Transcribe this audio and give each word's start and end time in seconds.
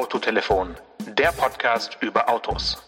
Autotelefon, 0.00 0.76
der 1.14 1.30
Podcast 1.32 1.98
über 2.00 2.30
Autos. 2.30 2.82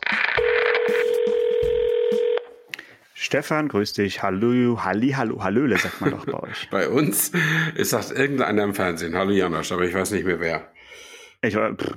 Stefan, 3.12 3.68
grüß 3.68 3.92
dich. 3.92 4.22
Hallo, 4.22 4.82
Halli, 4.82 5.10
hallo, 5.10 5.44
hallöle, 5.44 5.76
sagt 5.76 6.00
man 6.00 6.12
doch 6.12 6.24
bei 6.24 6.48
euch. 6.48 6.68
bei 6.70 6.88
uns 6.88 7.32
ist 7.74 7.92
das 7.92 8.12
irgendeiner 8.12 8.64
im 8.64 8.74
Fernsehen. 8.74 9.14
Hallo 9.14 9.32
Janosch, 9.32 9.72
aber 9.72 9.82
ich 9.82 9.92
weiß 9.92 10.12
nicht 10.12 10.24
mehr 10.24 10.40
wer. 10.40 10.72
Ich, 11.44 11.54
pff, 11.54 11.96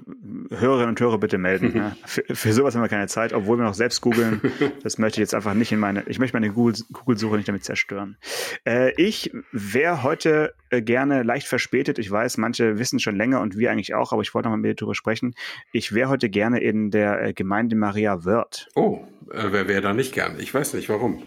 Hörerinnen 0.49 0.89
und 0.89 0.99
Hörer 0.99 1.19
bitte 1.19 1.37
melden. 1.37 1.73
Ne? 1.73 1.95
Für, 2.05 2.23
für, 2.33 2.53
sowas 2.53 2.75
haben 2.75 2.81
wir 2.81 2.89
keine 2.89 3.07
Zeit, 3.07 3.33
obwohl 3.33 3.57
wir 3.57 3.63
noch 3.63 3.73
selbst 3.73 4.01
googeln. 4.01 4.41
Das 4.83 4.97
möchte 4.97 5.17
ich 5.17 5.21
jetzt 5.21 5.35
einfach 5.35 5.53
nicht 5.53 5.71
in 5.71 5.79
meine, 5.79 6.03
ich 6.07 6.19
möchte 6.19 6.35
meine 6.35 6.51
Google-Suche 6.51 7.35
nicht 7.35 7.47
damit 7.47 7.63
zerstören. 7.63 8.17
Äh, 8.65 8.91
ich 9.01 9.31
wäre 9.51 10.03
heute 10.03 10.53
äh, 10.69 10.81
gerne 10.81 11.23
leicht 11.23 11.47
verspätet. 11.47 11.99
Ich 11.99 12.09
weiß, 12.09 12.37
manche 12.37 12.79
wissen 12.79 12.99
schon 12.99 13.15
länger 13.15 13.41
und 13.41 13.57
wir 13.57 13.71
eigentlich 13.71 13.93
auch, 13.93 14.11
aber 14.13 14.21
ich 14.23 14.33
wollte 14.33 14.49
noch 14.49 14.55
mal 14.55 14.61
mit 14.61 14.71
dir 14.71 14.75
darüber 14.75 14.95
sprechen. 14.95 15.35
Ich 15.71 15.93
wäre 15.93 16.09
heute 16.09 16.29
gerne 16.29 16.59
in 16.59 16.89
der 16.89 17.21
äh, 17.21 17.33
Gemeinde 17.33 17.75
Maria 17.75 18.25
Wörth. 18.25 18.67
Oh, 18.75 19.05
äh, 19.31 19.51
wer 19.51 19.67
wäre 19.67 19.81
da 19.81 19.93
nicht 19.93 20.13
gern? 20.13 20.39
Ich 20.39 20.53
weiß 20.53 20.73
nicht, 20.73 20.89
warum. 20.89 21.23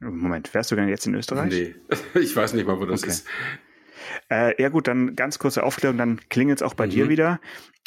Moment, 0.00 0.52
wärst 0.54 0.70
du 0.70 0.76
denn 0.76 0.88
jetzt 0.88 1.06
in 1.06 1.14
Österreich? 1.14 1.52
Nee, 1.52 1.74
ich 2.20 2.34
weiß 2.34 2.54
nicht 2.54 2.66
mal, 2.66 2.78
wo 2.80 2.86
das 2.86 3.02
okay. 3.02 3.10
ist. 3.10 3.26
Äh, 4.30 4.60
ja 4.60 4.68
gut, 4.68 4.88
dann 4.88 5.16
ganz 5.16 5.38
kurze 5.38 5.62
Aufklärung, 5.62 5.98
dann 5.98 6.20
klingelt 6.28 6.58
es 6.58 6.62
auch 6.62 6.74
bei 6.74 6.86
mhm. 6.86 6.90
dir 6.90 7.08
wieder. 7.08 7.40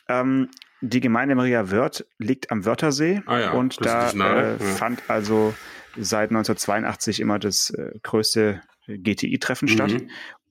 Ähm, 0.08 0.50
die 0.82 1.00
Gemeinde 1.00 1.36
Maria 1.36 1.72
Wörth 1.72 2.06
liegt 2.18 2.52
am 2.52 2.66
Wörthersee 2.66 3.22
ah 3.26 3.40
ja, 3.40 3.52
und 3.52 3.84
da 3.84 4.10
äh, 4.12 4.52
ja. 4.52 4.58
fand 4.58 5.10
also 5.10 5.56
seit 5.96 6.30
1982 6.30 7.20
immer 7.20 7.40
das 7.40 7.70
äh, 7.72 7.92
größte 8.04 8.62
GTI-Treffen 8.88 9.68
mhm. 9.68 9.72
statt. 9.72 9.96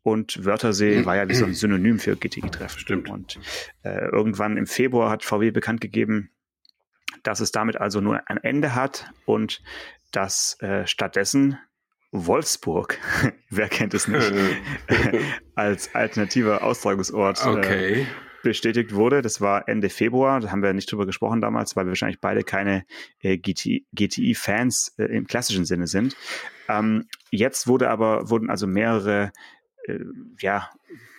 Und 0.02 0.44
Wörthersee 0.44 0.98
mhm. 0.98 1.06
war 1.06 1.16
ja 1.16 1.28
wie 1.28 1.34
so 1.34 1.46
ein 1.46 1.54
Synonym 1.54 1.98
für 1.98 2.16
GTI-Treffen. 2.16 2.78
Stimmt. 2.78 3.08
Und 3.08 3.38
äh, 3.82 4.06
irgendwann 4.10 4.56
im 4.56 4.66
Februar 4.66 5.10
hat 5.10 5.24
VW 5.24 5.50
bekannt 5.50 5.80
gegeben, 5.80 6.30
dass 7.22 7.40
es 7.40 7.52
damit 7.52 7.80
also 7.80 8.00
nur 8.00 8.28
ein 8.28 8.36
Ende 8.38 8.74
hat 8.74 9.10
und 9.24 9.62
dass 10.10 10.60
äh, 10.60 10.86
stattdessen 10.86 11.58
Wolfsburg, 12.14 12.98
wer 13.50 13.68
kennt 13.68 13.92
es 13.92 14.06
nicht, 14.06 14.32
als 15.56 15.94
alternativer 15.94 16.62
Austragungsort 16.62 17.44
äh, 17.44 17.48
okay. 17.48 18.02
äh, 18.02 18.06
bestätigt 18.44 18.94
wurde. 18.94 19.20
Das 19.20 19.40
war 19.40 19.68
Ende 19.68 19.90
Februar, 19.90 20.38
da 20.38 20.52
haben 20.52 20.62
wir 20.62 20.72
nicht 20.72 20.90
drüber 20.90 21.06
gesprochen 21.06 21.40
damals, 21.40 21.74
weil 21.74 21.86
wir 21.86 21.90
wahrscheinlich 21.90 22.20
beide 22.20 22.44
keine 22.44 22.84
äh, 23.18 23.36
GTI-Fans 23.36 24.94
äh, 24.96 25.04
im 25.06 25.26
klassischen 25.26 25.64
Sinne 25.64 25.88
sind. 25.88 26.16
Ähm, 26.68 27.08
jetzt 27.30 27.66
wurde 27.66 27.90
aber, 27.90 28.30
wurden 28.30 28.48
also 28.48 28.68
mehrere 28.68 29.32
äh, 29.88 29.98
ja, 30.38 30.70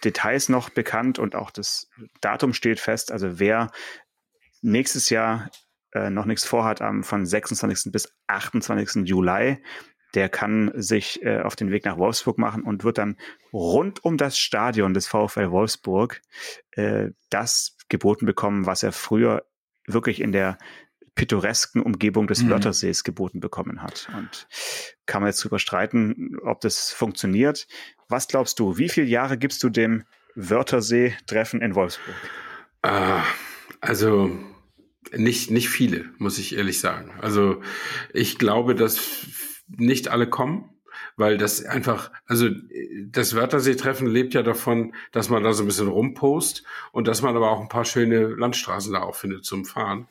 Details 0.05 0.47
noch 0.47 0.69
bekannt 0.69 1.19
und 1.19 1.35
auch 1.35 1.51
das 1.51 1.89
Datum 2.21 2.53
steht 2.53 2.79
fest. 2.79 3.11
Also 3.11 3.37
wer 3.37 3.69
nächstes 4.61 5.09
Jahr 5.09 5.49
äh, 5.91 6.09
noch 6.09 6.25
nichts 6.25 6.45
vorhat, 6.45 6.81
am 6.81 7.03
von 7.03 7.25
26. 7.25 7.91
bis 7.91 8.13
28. 8.27 9.07
Juli 9.07 9.61
der 10.15 10.29
kann 10.29 10.71
sich 10.75 11.21
äh, 11.23 11.41
auf 11.41 11.55
den 11.55 11.71
Weg 11.71 11.85
nach 11.85 11.97
Wolfsburg 11.97 12.37
machen 12.37 12.63
und 12.63 12.83
wird 12.83 12.97
dann 12.97 13.17
rund 13.51 14.03
um 14.03 14.17
das 14.17 14.37
Stadion 14.37 14.93
des 14.93 15.07
VfL 15.07 15.51
Wolfsburg 15.51 16.21
äh, 16.71 17.09
das 17.29 17.77
geboten 17.89 18.25
bekommen, 18.25 18.65
was 18.65 18.81
er 18.81 18.91
früher 18.91 19.45
wirklich 19.85 20.21
in 20.21 20.31
der 20.31 20.57
pittoresken 21.15 21.81
Umgebung 21.81 22.27
des 22.27 22.43
mhm. 22.43 22.49
Wörthersees 22.49 23.03
geboten 23.03 23.39
bekommen 23.39 23.81
hat. 23.81 24.09
Und 24.17 24.47
kann 25.05 25.21
man 25.21 25.29
jetzt 25.29 25.43
drüber 25.43 25.59
streiten, 25.59 26.37
ob 26.43 26.61
das 26.61 26.91
funktioniert. 26.91 27.67
Was 28.09 28.27
glaubst 28.27 28.59
du, 28.59 28.77
wie 28.77 28.89
viele 28.89 29.07
Jahre 29.07 29.37
gibst 29.37 29.63
du 29.63 29.69
dem 29.69 30.03
Wörthersee-Treffen 30.35 31.61
in 31.61 31.75
Wolfsburg? 31.75 32.15
Uh, 32.85 33.21
also 33.79 34.37
nicht, 35.13 35.51
nicht 35.51 35.69
viele, 35.69 36.09
muss 36.17 36.37
ich 36.37 36.55
ehrlich 36.55 36.79
sagen. 36.79 37.11
Also 37.21 37.61
ich 38.13 38.37
glaube, 38.37 38.75
dass 38.75 38.99
nicht 39.67 40.09
alle 40.09 40.27
kommen, 40.27 40.69
weil 41.17 41.37
das 41.37 41.63
einfach, 41.65 42.11
also 42.25 42.49
das 43.07 43.35
Wörthersee-Treffen 43.35 44.07
lebt 44.07 44.33
ja 44.33 44.43
davon, 44.43 44.93
dass 45.11 45.29
man 45.29 45.43
da 45.43 45.53
so 45.53 45.63
ein 45.63 45.67
bisschen 45.67 45.87
rumpost 45.87 46.63
und 46.91 47.07
dass 47.07 47.21
man 47.21 47.35
aber 47.35 47.51
auch 47.51 47.61
ein 47.61 47.69
paar 47.69 47.85
schöne 47.85 48.27
Landstraßen 48.27 48.93
da 48.93 49.01
auch 49.01 49.15
findet 49.15 49.45
zum 49.45 49.65
Fahren. 49.65 50.07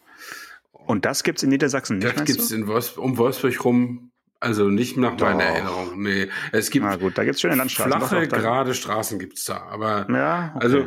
Und 0.72 1.04
das 1.04 1.22
gibt's 1.22 1.42
in 1.42 1.50
Niedersachsen 1.50 1.98
nicht? 1.98 2.16
Das 2.16 2.24
gibt's 2.24 2.50
in 2.50 2.66
Wolfs 2.66 2.96
um 2.96 3.16
Wolfsburg 3.16 3.64
rum, 3.64 4.10
also 4.40 4.68
nicht 4.68 4.96
nach 4.98 5.16
Doch. 5.16 5.26
meiner 5.26 5.44
Erinnerung. 5.44 6.02
Nee, 6.02 6.28
es 6.52 6.70
gibt 6.70 6.84
Na 6.84 6.96
gut, 6.96 7.16
da 7.16 7.24
gibt's 7.24 7.40
schöne 7.40 7.56
Landstraßen. 7.56 7.92
Flache, 7.92 8.28
gerade 8.28 8.74
Straßen 8.74 9.18
gibt's 9.18 9.44
da, 9.44 9.62
aber 9.62 10.06
ja, 10.10 10.52
okay. 10.54 10.64
also 10.64 10.86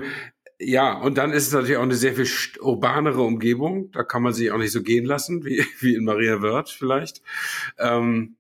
ja, 0.60 0.94
und 0.94 1.18
dann 1.18 1.32
ist 1.32 1.48
es 1.48 1.54
natürlich 1.54 1.78
auch 1.78 1.84
eine 1.84 1.96
sehr 1.96 2.16
viel 2.16 2.28
urbanere 2.62 3.22
Umgebung. 3.22 3.92
Da 3.92 4.04
kann 4.04 4.24
man 4.24 4.34
sich 4.34 4.52
auch 4.52 4.58
nicht 4.58 4.72
so 4.72 4.82
gehen 4.82 5.06
lassen, 5.06 5.46
wie, 5.46 5.64
wie 5.80 5.96
in 5.96 6.04
Maria 6.04 6.42
Wörth 6.42 6.70
vielleicht. 6.70 7.22
Ähm, 7.78 8.37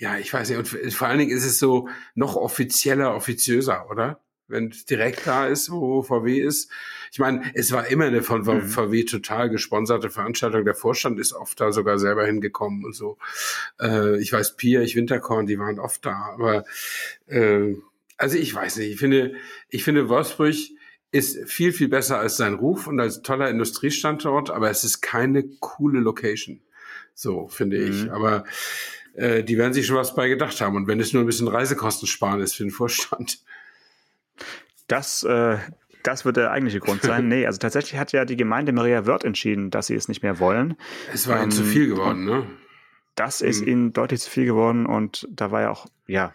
ja, 0.00 0.16
ich 0.16 0.32
weiß 0.32 0.48
nicht. 0.48 0.58
Und 0.58 0.94
vor 0.94 1.08
allen 1.08 1.18
Dingen 1.18 1.30
ist 1.30 1.44
es 1.44 1.58
so 1.58 1.88
noch 2.14 2.34
offizieller, 2.34 3.14
offiziöser, 3.14 3.88
oder? 3.90 4.22
Wenn 4.48 4.68
es 4.68 4.86
direkt 4.86 5.26
da 5.26 5.46
ist, 5.46 5.70
wo 5.70 6.02
VW 6.02 6.40
ist. 6.40 6.70
Ich 7.12 7.18
meine, 7.18 7.42
es 7.54 7.70
war 7.70 7.86
immer 7.86 8.06
eine 8.06 8.22
von 8.22 8.40
mhm. 8.40 8.62
VW 8.62 9.04
total 9.04 9.50
gesponserte 9.50 10.08
Veranstaltung. 10.08 10.64
Der 10.64 10.74
Vorstand 10.74 11.20
ist 11.20 11.34
oft 11.34 11.60
da 11.60 11.70
sogar 11.70 11.98
selber 11.98 12.24
hingekommen 12.24 12.84
und 12.86 12.94
so. 12.94 13.18
Äh, 13.78 14.18
ich 14.20 14.32
weiß, 14.32 14.56
Pia, 14.56 14.80
ich 14.80 14.96
Winterkorn, 14.96 15.46
die 15.46 15.58
waren 15.58 15.78
oft 15.78 16.04
da. 16.06 16.30
Aber 16.32 16.64
äh, 17.26 17.76
also 18.16 18.38
ich 18.38 18.54
weiß 18.54 18.78
nicht. 18.78 18.92
Ich 18.92 18.98
finde, 18.98 19.34
ich 19.68 19.84
finde 19.84 20.08
Wolfsburg 20.08 20.54
ist 21.12 21.46
viel, 21.46 21.72
viel 21.72 21.88
besser 21.88 22.18
als 22.18 22.38
sein 22.38 22.54
Ruf 22.54 22.86
und 22.86 22.98
als 23.00 23.20
toller 23.20 23.50
Industriestandort, 23.50 24.48
aber 24.48 24.70
es 24.70 24.82
ist 24.82 25.02
keine 25.02 25.44
coole 25.60 26.00
Location. 26.00 26.62
So, 27.14 27.48
finde 27.48 27.76
ich. 27.76 28.04
Mhm. 28.04 28.10
Aber 28.10 28.44
äh, 29.20 29.44
die 29.44 29.58
werden 29.58 29.72
sich 29.72 29.86
schon 29.86 29.96
was 29.96 30.14
bei 30.14 30.28
gedacht 30.28 30.60
haben. 30.60 30.76
Und 30.76 30.86
wenn 30.86 30.98
es 30.98 31.12
nur 31.12 31.22
ein 31.22 31.26
bisschen 31.26 31.48
Reisekosten 31.48 32.08
sparen 32.08 32.40
ist 32.40 32.54
für 32.56 32.64
den 32.64 32.70
Vorstand. 32.70 33.38
Das, 34.88 35.22
äh, 35.22 35.58
das 36.02 36.24
wird 36.24 36.38
der 36.38 36.50
eigentliche 36.50 36.80
Grund 36.80 37.02
sein. 37.02 37.28
nee, 37.28 37.46
also 37.46 37.58
tatsächlich 37.58 38.00
hat 38.00 38.12
ja 38.12 38.24
die 38.24 38.36
Gemeinde 38.36 38.72
Maria 38.72 39.06
Wörth 39.06 39.24
entschieden, 39.24 39.70
dass 39.70 39.88
sie 39.88 39.94
es 39.94 40.08
nicht 40.08 40.22
mehr 40.22 40.38
wollen. 40.38 40.76
Es 41.12 41.28
war 41.28 41.36
ähm, 41.36 41.44
ihnen 41.44 41.50
zu 41.52 41.64
viel 41.64 41.88
geworden, 41.88 42.24
ne? 42.24 42.46
Das 43.14 43.42
ist 43.42 43.60
mhm. 43.60 43.68
ihnen 43.68 43.92
deutlich 43.92 44.20
zu 44.20 44.30
viel 44.30 44.46
geworden 44.46 44.86
und 44.86 45.28
da 45.30 45.50
war 45.50 45.60
ja 45.60 45.70
auch, 45.70 45.86
ja, 46.06 46.34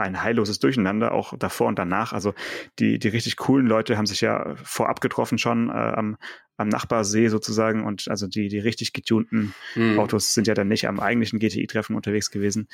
ein 0.00 0.22
heilloses 0.22 0.58
Durcheinander, 0.58 1.12
auch 1.12 1.36
davor 1.38 1.68
und 1.68 1.78
danach. 1.78 2.12
Also 2.12 2.34
die, 2.78 2.98
die 2.98 3.08
richtig 3.08 3.36
coolen 3.36 3.66
Leute 3.66 3.96
haben 3.96 4.06
sich 4.06 4.20
ja 4.20 4.56
vorab 4.62 5.00
getroffen 5.00 5.38
schon 5.38 5.68
äh, 5.68 5.72
am, 5.72 6.16
am 6.56 6.68
Nachbarsee 6.68 7.28
sozusagen 7.28 7.84
und 7.84 8.08
also 8.08 8.26
die, 8.26 8.48
die 8.48 8.58
richtig 8.58 8.92
getunten 8.92 9.54
mhm. 9.74 9.98
Autos 9.98 10.34
sind 10.34 10.46
ja 10.46 10.54
dann 10.54 10.68
nicht 10.68 10.88
am 10.88 11.00
eigentlichen 11.00 11.38
GTI-Treffen 11.38 11.94
unterwegs 11.94 12.30
gewesen. 12.30 12.68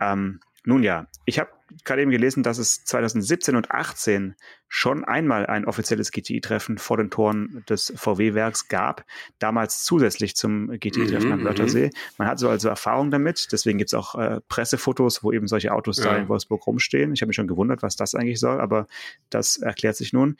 Ähm, 0.00 0.40
nun 0.64 0.82
ja, 0.82 1.06
ich 1.24 1.38
habe 1.38 1.50
gerade 1.84 2.02
eben 2.02 2.10
gelesen, 2.10 2.42
dass 2.42 2.58
es 2.58 2.84
2017 2.84 3.56
und 3.56 3.70
18 3.70 4.34
schon 4.68 5.04
einmal 5.04 5.46
ein 5.46 5.64
offizielles 5.64 6.10
GTI-Treffen 6.10 6.78
vor 6.78 6.96
den 6.96 7.10
Toren 7.10 7.64
des 7.68 7.92
VW-Werks 7.96 8.68
gab, 8.68 9.04
damals 9.38 9.84
zusätzlich 9.84 10.36
zum 10.36 10.68
GTI-Treffen 10.68 11.28
mhm, 11.28 11.32
am 11.32 11.44
Wörthersee. 11.44 11.86
Mhm. 11.86 11.92
Man 12.18 12.28
hat 12.28 12.38
so 12.38 12.48
also 12.48 12.68
Erfahrung 12.68 13.10
damit, 13.10 13.48
deswegen 13.52 13.78
gibt's 13.78 13.94
auch 13.94 14.14
äh, 14.16 14.40
Pressefotos, 14.48 15.24
wo 15.24 15.32
eben 15.32 15.48
solche 15.48 15.72
Autos 15.72 15.98
ja. 15.98 16.04
da 16.04 16.16
in 16.16 16.28
Wolfsburg 16.28 16.66
rumstehen. 16.66 17.12
Ich 17.14 17.22
habe 17.22 17.28
mich 17.28 17.36
schon 17.36 17.48
gewundert, 17.48 17.82
was 17.82 17.96
das 17.96 18.14
eigentlich 18.14 18.40
soll, 18.40 18.60
aber 18.60 18.86
das 19.30 19.56
erklärt 19.56 19.96
sich 19.96 20.12
nun. 20.12 20.36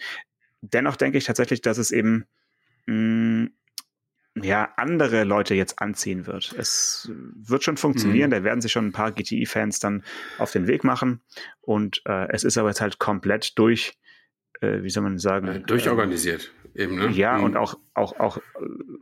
Dennoch 0.61 0.97
denke 0.97 1.19
ich 1.19 1.25
tatsächlich, 1.25 1.63
dass 1.63 1.79
es 1.79 1.91
eben 1.91 2.27
mh, 2.87 2.95
mm, 2.95 3.51
ja, 4.37 4.73
andere 4.77 5.25
Leute 5.25 5.55
jetzt 5.55 5.81
anziehen 5.81 6.27
wird. 6.27 6.55
Es 6.57 7.11
wird 7.35 7.65
schon 7.65 7.77
funktionieren, 7.77 8.31
mhm. 8.31 8.35
da 8.35 8.45
werden 8.45 8.61
sich 8.61 8.73
schon 8.73 8.87
ein 8.87 8.93
paar 8.93 9.13
GTI-Fans 9.13 9.81
dann 9.81 10.05
auf 10.39 10.53
den 10.53 10.67
Weg 10.67 10.85
machen. 10.85 11.21
Und 11.61 12.03
äh, 12.07 12.29
es 12.31 12.45
ist 12.45 12.57
aber 12.57 12.69
jetzt 12.69 12.81
halt 12.81 12.99
komplett 12.99 13.59
durch, 13.59 13.99
äh, 14.61 14.83
wie 14.83 14.91
soll 14.91 15.03
man 15.03 15.19
sagen? 15.19 15.49
Äh, 15.49 15.61
durchorganisiert 15.61 16.53
eben, 16.75 16.97
ne? 16.97 17.09
Ja, 17.11 17.39
mhm. 17.39 17.45
und 17.45 17.57
auch, 17.57 17.79
auch, 17.95 18.19
auch 18.19 18.37
äh, 18.39 18.41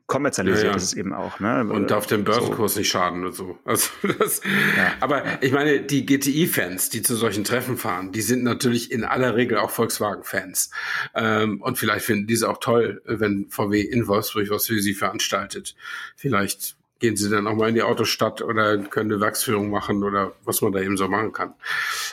kommerzialisiert 0.06 0.64
ja, 0.64 0.70
ja. 0.70 0.76
ist 0.76 0.84
es 0.84 0.94
eben 0.94 1.12
auch, 1.12 1.40
ne? 1.40 1.66
Und 1.70 1.90
darf 1.90 2.06
dem 2.06 2.24
Börsenkurs 2.24 2.74
so. 2.74 2.80
nicht 2.80 2.88
schaden 2.88 3.24
und 3.24 3.34
so. 3.34 3.58
Also 3.64 3.90
das, 4.18 4.40
ja. 4.76 4.94
Aber 5.00 5.22
ich 5.42 5.52
meine, 5.52 5.80
die 5.80 6.06
GTI-Fans, 6.06 6.90
die 6.90 7.02
zu 7.02 7.14
solchen 7.14 7.44
Treffen 7.44 7.76
fahren, 7.76 8.12
die 8.12 8.22
sind 8.22 8.42
natürlich 8.42 8.90
in 8.90 9.04
aller 9.04 9.36
Regel 9.36 9.58
auch 9.58 9.70
Volkswagen-Fans. 9.70 10.70
Ähm, 11.14 11.60
und 11.62 11.78
vielleicht 11.78 12.04
finden 12.04 12.26
diese 12.26 12.48
auch 12.48 12.58
toll, 12.58 13.02
wenn 13.04 13.46
VW 13.48 13.80
in 13.80 14.06
Wolfsburg 14.06 14.50
was 14.50 14.66
für 14.66 14.80
sie 14.80 14.94
veranstaltet. 14.94 15.74
Vielleicht 16.16 16.76
gehen 17.00 17.16
sie 17.16 17.30
dann 17.30 17.46
auch 17.46 17.54
mal 17.54 17.68
in 17.68 17.76
die 17.76 17.82
Autostadt 17.82 18.42
oder 18.42 18.76
können 18.78 19.12
eine 19.12 19.20
Werksführung 19.20 19.70
machen 19.70 20.02
oder 20.02 20.32
was 20.44 20.62
man 20.62 20.72
da 20.72 20.80
eben 20.80 20.96
so 20.96 21.06
machen 21.08 21.32
kann. 21.32 21.54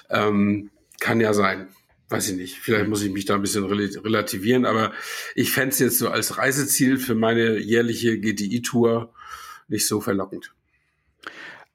Ähm, 0.09 0.69
kann 0.99 1.19
ja 1.19 1.33
sein 1.33 1.67
weiß 2.09 2.29
ich 2.29 2.37
nicht, 2.37 2.59
vielleicht 2.59 2.87
muss 2.87 3.03
ich 3.03 3.11
mich 3.11 3.25
da 3.25 3.35
ein 3.35 3.41
bisschen 3.41 3.65
relativieren, 3.65 4.65
aber 4.65 4.93
ich 5.33 5.51
fände 5.51 5.69
es 5.69 5.79
jetzt 5.79 5.97
so 5.97 6.09
als 6.09 6.37
Reiseziel 6.37 6.97
für 6.97 7.15
meine 7.15 7.57
jährliche 7.57 8.19
GTI-Tour 8.19 9.13
nicht 9.67 9.87
so 9.87 10.01
verlockend. 10.01 10.53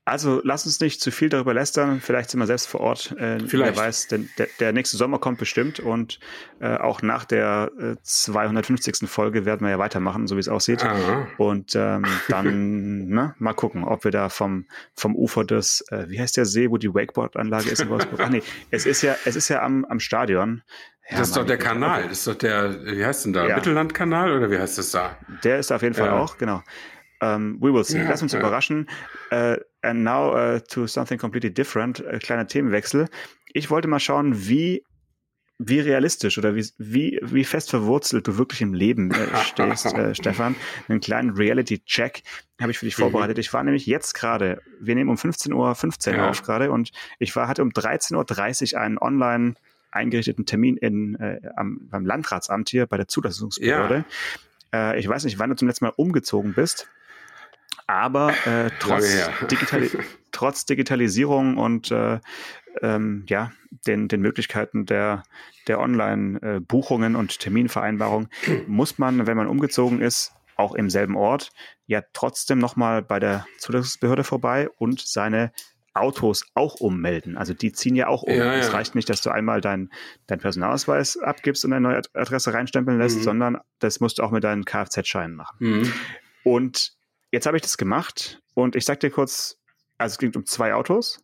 Also 0.06 0.41
lass 0.44 0.64
uns 0.64 0.81
nicht 0.81 1.00
zu 1.00 1.11
viel 1.11 1.29
darüber 1.29 1.52
lästern. 1.52 2.00
Vielleicht 2.00 2.31
sind 2.31 2.41
wir 2.41 2.47
selbst 2.47 2.67
vor 2.67 2.81
Ort. 2.81 3.12
Äh, 3.19 3.38
Vielleicht. 3.47 3.76
Wer 3.76 3.85
weiß, 3.85 4.08
denn 4.08 4.31
der, 4.38 4.49
der, 4.58 4.73
nächste 4.73 4.97
Sommer 4.97 5.19
kommt 5.19 5.38
bestimmt 5.38 5.79
und 5.79 6.19
äh, 6.58 6.76
auch 6.76 7.02
nach 7.02 7.25
der 7.25 7.70
äh, 7.79 7.97
250. 8.02 9.08
Folge 9.08 9.44
werden 9.44 9.61
wir 9.61 9.70
ja 9.70 9.79
weitermachen, 9.79 10.26
so 10.26 10.37
wie 10.37 10.41
es 10.41 10.49
aussieht. 10.49 10.85
Aha. 10.85 11.29
Und 11.37 11.75
ähm, 11.75 12.06
dann 12.29 13.08
ne, 13.08 13.35
mal 13.38 13.52
gucken, 13.52 13.85
ob 13.85 14.05
wir 14.05 14.11
da 14.11 14.31
vom, 14.31 14.67
vom 14.94 15.14
Ufer 15.14 15.44
des, 15.44 15.85
äh, 15.91 16.06
wie 16.08 16.19
heißt 16.19 16.37
der 16.37 16.46
See, 16.46 16.70
wo 16.70 16.79
die 16.79 16.93
Wakeboard-Anlage 16.93 17.70
ist 17.70 17.81
in 17.81 17.91
Wolfsburg? 17.91 18.20
Ach 18.20 18.31
nee, 18.31 18.43
es 18.70 18.87
ist 18.87 19.03
ja, 19.03 19.17
es 19.26 19.37
ist 19.37 19.49
ja 19.49 19.62
am, 19.62 19.85
am 19.85 20.00
Stadion. 20.00 20.62
Ja, 21.11 21.19
das 21.19 21.29
ist 21.29 21.37
doch 21.37 21.46
der 21.46 21.58
Kanal, 21.58 22.05
das 22.05 22.19
ist 22.19 22.26
doch 22.26 22.35
der, 22.37 22.85
wie 22.85 23.05
heißt 23.05 23.26
denn 23.26 23.32
da? 23.32 23.46
Ja. 23.46 23.56
Mittellandkanal 23.56 24.32
oder 24.32 24.50
wie 24.50 24.58
heißt 24.58 24.79
das 24.79 24.93
da? 24.93 25.19
Der 25.44 25.58
ist 25.58 25.73
auf 25.73 25.82
jeden 25.82 25.94
Fall 25.94 26.06
ja. 26.06 26.19
auch, 26.19 26.38
genau. 26.38 26.62
Um, 27.23 27.29
ähm, 27.29 27.58
we 27.61 27.73
will 27.73 27.85
see. 27.85 27.99
Ja, 27.99 28.08
Lass 28.08 28.23
uns 28.23 28.32
ja. 28.32 28.38
überraschen. 28.38 28.88
Uh, 29.31 29.56
and 29.82 30.05
now 30.05 30.35
uh, 30.35 30.61
to 30.69 30.87
something 30.87 31.19
completely 31.19 31.53
different. 31.53 32.00
Uh, 32.00 32.19
kleiner 32.19 32.47
Themenwechsel. 32.47 33.09
Ich 33.53 33.71
wollte 33.71 33.88
mal 33.88 34.00
schauen, 34.00 34.49
wie 34.49 34.85
wie 35.62 35.79
realistisch 35.79 36.38
oder 36.38 36.55
wie, 36.55 36.67
wie, 36.79 37.21
wie 37.23 37.44
fest 37.44 37.69
verwurzelt 37.69 38.27
du 38.27 38.38
wirklich 38.38 38.62
im 38.62 38.73
Leben 38.73 39.11
äh, 39.11 39.27
stehst, 39.44 39.93
äh, 39.93 40.15
Stefan. 40.15 40.56
Einen 40.88 41.00
kleinen 41.00 41.37
Reality-Check 41.37 42.23
habe 42.59 42.71
ich 42.71 42.79
für 42.79 42.87
dich 42.87 42.97
mhm. 42.97 43.03
vorbereitet. 43.03 43.38
Ich 43.38 43.53
war 43.53 43.62
nämlich 43.62 43.85
jetzt 43.85 44.15
gerade, 44.15 44.62
wir 44.81 44.94
nehmen 44.94 45.11
um 45.11 45.17
15.15 45.17 45.53
Uhr 45.53 45.75
15 45.75 46.15
ja. 46.15 46.31
auf 46.31 46.43
gerade 46.43 46.71
und 46.73 46.93
ich 47.19 47.37
war, 47.37 47.47
hatte 47.47 47.61
um 47.61 47.69
13.30 47.69 48.75
Uhr 48.75 48.81
einen 48.81 48.97
online 48.97 49.55
eingerichteten 49.91 50.47
Termin 50.47 50.79
in, 50.79 51.17
äh, 51.17 51.41
am, 51.56 51.88
beim 51.91 52.06
Landratsamt 52.06 52.71
hier 52.71 52.87
bei 52.87 52.97
der 52.97 53.09
Zulassungsbehörde. 53.09 54.05
Ja. 54.73 54.93
Äh, 54.93 54.99
ich 54.99 55.06
weiß 55.06 55.25
nicht, 55.25 55.38
wann 55.38 55.50
du 55.50 55.56
zum 55.56 55.69
letzten 55.69 55.85
Mal 55.85 55.93
umgezogen 55.94 56.55
bist. 56.55 56.88
Aber 57.91 58.33
äh, 58.47 58.71
trotz, 58.79 59.17
Digitali 59.51 59.91
trotz 60.31 60.65
Digitalisierung 60.65 61.57
und 61.57 61.91
äh, 61.91 62.21
ähm, 62.83 63.25
ja, 63.29 63.51
den, 63.85 64.07
den 64.07 64.21
Möglichkeiten 64.21 64.87
der, 64.87 65.25
der 65.67 65.81
Online-Buchungen 65.81 67.17
und 67.17 67.41
Terminvereinbarung 67.41 68.29
muss 68.69 68.99
man, 68.99 69.27
wenn 69.27 69.37
man 69.37 69.49
umgezogen 69.49 70.01
ist, 70.01 70.33
auch 70.55 70.75
im 70.75 70.89
selben 70.89 71.17
Ort, 71.17 71.51
ja 71.87 72.03
trotzdem 72.13 72.59
nochmal 72.59 73.03
bei 73.03 73.19
der 73.19 73.45
Zulassungsbehörde 73.59 74.23
vorbei 74.23 74.69
und 74.79 75.01
seine 75.01 75.51
Autos 75.93 76.47
auch 76.55 76.77
ummelden. 76.77 77.37
Also 77.37 77.55
die 77.55 77.73
ziehen 77.73 77.97
ja 77.97 78.07
auch 78.07 78.23
um. 78.23 78.33
Ja, 78.33 78.55
es 78.55 78.73
reicht 78.73 78.95
nicht, 78.95 79.11
dass 79.11 79.21
du 79.23 79.31
einmal 79.31 79.61
deinen 79.61 79.91
dein 80.29 80.39
Personalausweis 80.39 81.17
abgibst 81.17 81.65
und 81.65 81.73
eine 81.73 81.81
neue 81.81 82.03
Adresse 82.15 82.55
reinstempeln 82.55 82.99
lässt, 82.99 83.19
mhm. 83.19 83.23
sondern 83.23 83.59
das 83.81 83.99
musst 83.99 84.19
du 84.19 84.23
auch 84.23 84.31
mit 84.31 84.45
deinen 84.45 84.65
Kfz-Scheinen 84.65 85.35
machen. 85.35 85.57
Mhm. 85.59 85.93
Und 86.45 87.00
Jetzt 87.32 87.47
habe 87.47 87.56
ich 87.56 87.62
das 87.62 87.77
gemacht 87.77 88.43
und 88.55 88.77
ich 88.77 88.85
sag 88.85 89.00
dir 89.00 89.11
kurz, 89.11 89.59
also 89.99 90.15
es 90.15 90.19
ging 90.19 90.32
um 90.35 90.47
zwei 90.47 90.75
Autos. 90.75 91.23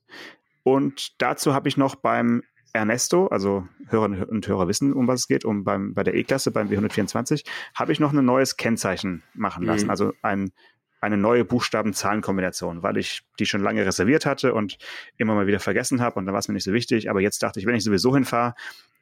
Und 0.62 1.20
dazu 1.20 1.54
habe 1.54 1.68
ich 1.68 1.76
noch 1.76 1.94
beim 1.94 2.42
Ernesto, 2.72 3.26
also 3.28 3.66
Hörerinnen 3.88 4.24
und 4.24 4.46
Hörer 4.46 4.68
wissen, 4.68 4.92
um 4.92 5.08
was 5.08 5.20
es 5.20 5.28
geht, 5.28 5.44
um 5.44 5.64
beim, 5.64 5.94
bei 5.94 6.02
der 6.02 6.14
E-Klasse, 6.14 6.50
beim 6.50 6.68
W124, 6.68 7.44
habe 7.74 7.92
ich 7.92 8.00
noch 8.00 8.12
ein 8.12 8.24
neues 8.24 8.56
Kennzeichen 8.56 9.22
machen 9.34 9.64
lassen, 9.64 9.86
mhm. 9.86 9.90
also 9.90 10.12
ein, 10.22 10.52
eine 11.00 11.16
neue 11.16 11.44
Buchstaben-Zahlen-Kombination, 11.44 12.82
weil 12.82 12.96
ich 12.96 13.22
die 13.38 13.46
schon 13.46 13.62
lange 13.62 13.86
reserviert 13.86 14.26
hatte 14.26 14.54
und 14.54 14.78
immer 15.16 15.34
mal 15.34 15.46
wieder 15.46 15.60
vergessen 15.60 16.00
habe 16.00 16.18
und 16.18 16.26
dann 16.26 16.32
war 16.32 16.40
es 16.40 16.48
mir 16.48 16.54
nicht 16.54 16.64
so 16.64 16.72
wichtig, 16.72 17.08
aber 17.08 17.20
jetzt 17.20 17.42
dachte 17.42 17.60
ich, 17.60 17.66
wenn 17.66 17.74
ich 17.74 17.84
sowieso 17.84 18.14
hinfahre, 18.14 18.54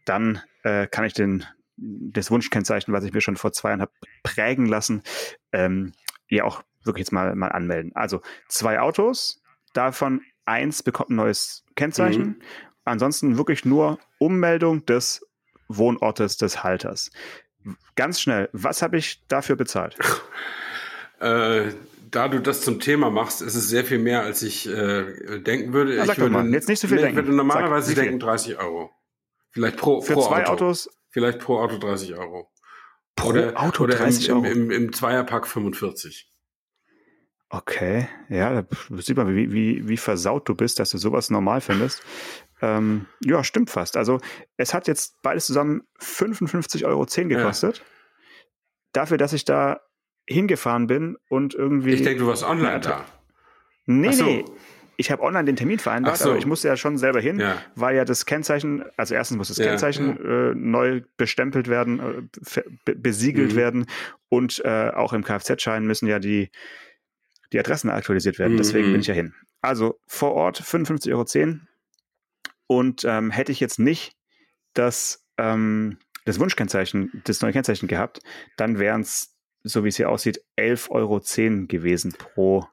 dann 0.05 0.41
äh, 0.63 0.87
kann 0.87 1.05
ich 1.05 1.15
den, 1.15 1.45
das 1.77 2.31
Wunschkennzeichen, 2.31 2.93
was 2.93 3.05
ich 3.05 3.13
mir 3.13 3.21
schon 3.21 3.37
vor 3.37 3.53
zwei 3.53 3.71
Jahren 3.71 3.81
habe 3.81 3.93
prägen 4.23 4.67
lassen, 4.67 5.03
ähm, 5.53 5.93
ja 6.29 6.45
auch 6.45 6.63
wirklich 6.85 7.07
jetzt 7.07 7.13
mal, 7.13 7.35
mal 7.35 7.49
anmelden. 7.49 7.93
Also 7.95 8.21
zwei 8.49 8.81
Autos, 8.81 9.43
davon 9.73 10.23
eins 10.45 10.83
bekommt 10.83 11.11
ein 11.11 11.17
neues 11.17 11.65
Kennzeichen. 11.77 12.23
Mhm. 12.23 12.37
Ansonsten 12.85 13.39
wirklich 13.39 13.65
nur 13.65 13.99
Ummeldung 14.19 14.85
des 14.87 15.27
Wohnortes 15.69 16.37
des 16.37 16.63
Halters. 16.63 17.11
Ganz 17.97 18.21
schnell, 18.21 18.51
was 18.53 18.83
habe 18.83 18.99
ich 18.99 19.27
dafür 19.27 19.57
bezahlt? 19.57 19.97
äh, 21.21 21.73
da 22.11 22.29
du 22.29 22.41
das 22.41 22.61
zum 22.61 22.81
Thema 22.81 23.11
machst, 23.11 23.41
ist 23.41 23.55
es 23.55 23.69
sehr 23.69 23.85
viel 23.85 23.99
mehr, 23.99 24.23
als 24.23 24.43
ich 24.43 24.69
äh, 24.69 25.41
denken 25.41 25.73
würde. 25.73 25.97
Na, 25.97 26.13
ich 26.13 26.19
würde 26.19 26.31
mal, 26.31 26.47
jetzt 26.53 26.69
nicht 26.69 26.81
so 26.81 26.89
viel 26.89 26.99
denken. 26.99 27.19
Ich 27.19 27.25
würde 27.25 27.35
normalerweise 27.35 27.95
Sag, 27.95 28.05
denken 28.05 28.21
30 28.21 28.59
Euro. 28.59 28.91
Vielleicht 29.51 29.79
pro, 29.79 30.01
Für 30.01 30.15
pro 30.15 30.23
zwei 30.23 30.43
Auto. 30.43 30.53
Autos? 30.53 30.91
Vielleicht 31.11 31.39
pro 31.39 31.59
Auto 31.61 31.79
30 31.79 32.15
Euro. 32.17 32.51
Pro 33.17 33.29
oder, 33.29 33.61
Auto 33.61 33.85
oder 33.85 33.97
30 33.97 34.29
im, 34.29 34.37
Euro? 34.37 34.45
Im, 34.45 34.53
im, 34.53 34.71
im 34.71 34.93
Zweierpack 34.93 35.47
45. 35.47 36.34
Okay, 37.57 38.09
ja, 38.29 38.63
da 38.63 38.67
sieht 39.01 39.17
man, 39.17 39.33
wie, 39.35 39.53
wie, 39.53 39.89
wie 39.89 39.97
versaut 39.97 40.49
du 40.49 40.57
bist, 40.57 40.81
dass 40.81 40.91
du 40.91 40.99
sowas 40.99 41.31
normal 41.31 41.61
findest. 41.61 42.03
Ähm, 42.61 43.07
ja, 43.25 43.45
stimmt 43.45 43.71
fast. 43.71 43.97
Also 43.97 44.21
es 44.57 44.75
hat 44.75 44.89
jetzt 44.89 45.23
beides 45.23 45.47
zusammen 45.47 45.83
55,10 46.01 46.85
Euro 46.85 47.07
gekostet. 47.29 47.79
Ja. 47.79 47.85
Dafür, 48.93 49.19
dass 49.19 49.33
ich 49.33 49.45
da 49.45 49.81
hingefahren 50.27 50.89
bin 50.89 51.17
und 51.29 51.55
irgendwie. 51.55 51.93
Ich 51.93 52.03
denke, 52.03 52.21
du 52.21 52.27
warst 52.27 52.43
online 52.43 52.81
da. 52.81 53.05
Nee, 53.87 54.11
so. 54.11 54.25
nee. 54.25 54.45
Ich 54.97 55.11
habe 55.11 55.23
online 55.23 55.45
den 55.45 55.57
Termin 55.57 55.79
vereinbart, 55.79 56.19
so. 56.19 56.31
aber 56.31 56.39
ich 56.39 56.47
musste 56.47 56.69
ja 56.69 56.77
schon 56.77 56.99
selber 56.99 57.21
hin, 57.21 57.41
ja. 57.41 57.59
weil 57.75 57.97
ja 57.97 58.05
das 58.05 58.27
Kennzeichen, 58.27 58.85
also 58.97 59.15
erstens 59.15 59.37
muss 59.39 59.49
das 59.49 59.59
ja, 59.59 59.67
Kennzeichen 59.67 60.19
ja. 60.23 60.51
Äh, 60.51 60.55
neu 60.55 61.03
bestempelt 61.17 61.67
werden, 61.69 62.31
äh, 62.87 62.95
besiegelt 62.95 63.53
mhm. 63.53 63.57
werden 63.57 63.87
und 64.29 64.63
äh, 64.65 64.91
auch 64.95 65.13
im 65.13 65.25
Kfz-Schein 65.25 65.85
müssen 65.85 66.07
ja 66.07 66.21
die 66.21 66.49
die 67.55 67.61
Adressen 67.61 67.89
aktualisiert 67.89 68.39
werden. 68.39 68.57
Deswegen 68.57 68.87
bin 68.87 68.95
mhm. 68.95 69.01
ich 69.01 69.07
ja 69.07 69.15
hin. 69.15 69.33
Also 69.63 69.99
vor 70.07 70.33
Ort 70.33 70.61
55,10 70.61 71.13
Euro. 71.13 71.61
Und 72.67 73.05
ähm, 73.05 73.31
hätte 73.31 73.53
ich 73.53 73.61
jetzt 73.61 73.79
nicht 73.79 74.17
das, 74.75 75.25
ähm, 75.39 75.99
das 76.25 76.41
Wunschkennzeichen, 76.41 77.23
das 77.25 77.41
neue 77.43 77.53
Kennzeichen 77.53 77.87
gehabt, 77.87 78.21
dann 78.57 78.79
wären 78.79 79.03
es, 79.03 79.37
so 79.63 79.85
wie 79.85 79.89
es 79.89 79.97
hier 79.97 80.11
aussieht, 80.11 80.41
11,10 80.59 80.91
Euro 80.91 81.67
gewesen 81.69 82.15
pro, 82.19 82.67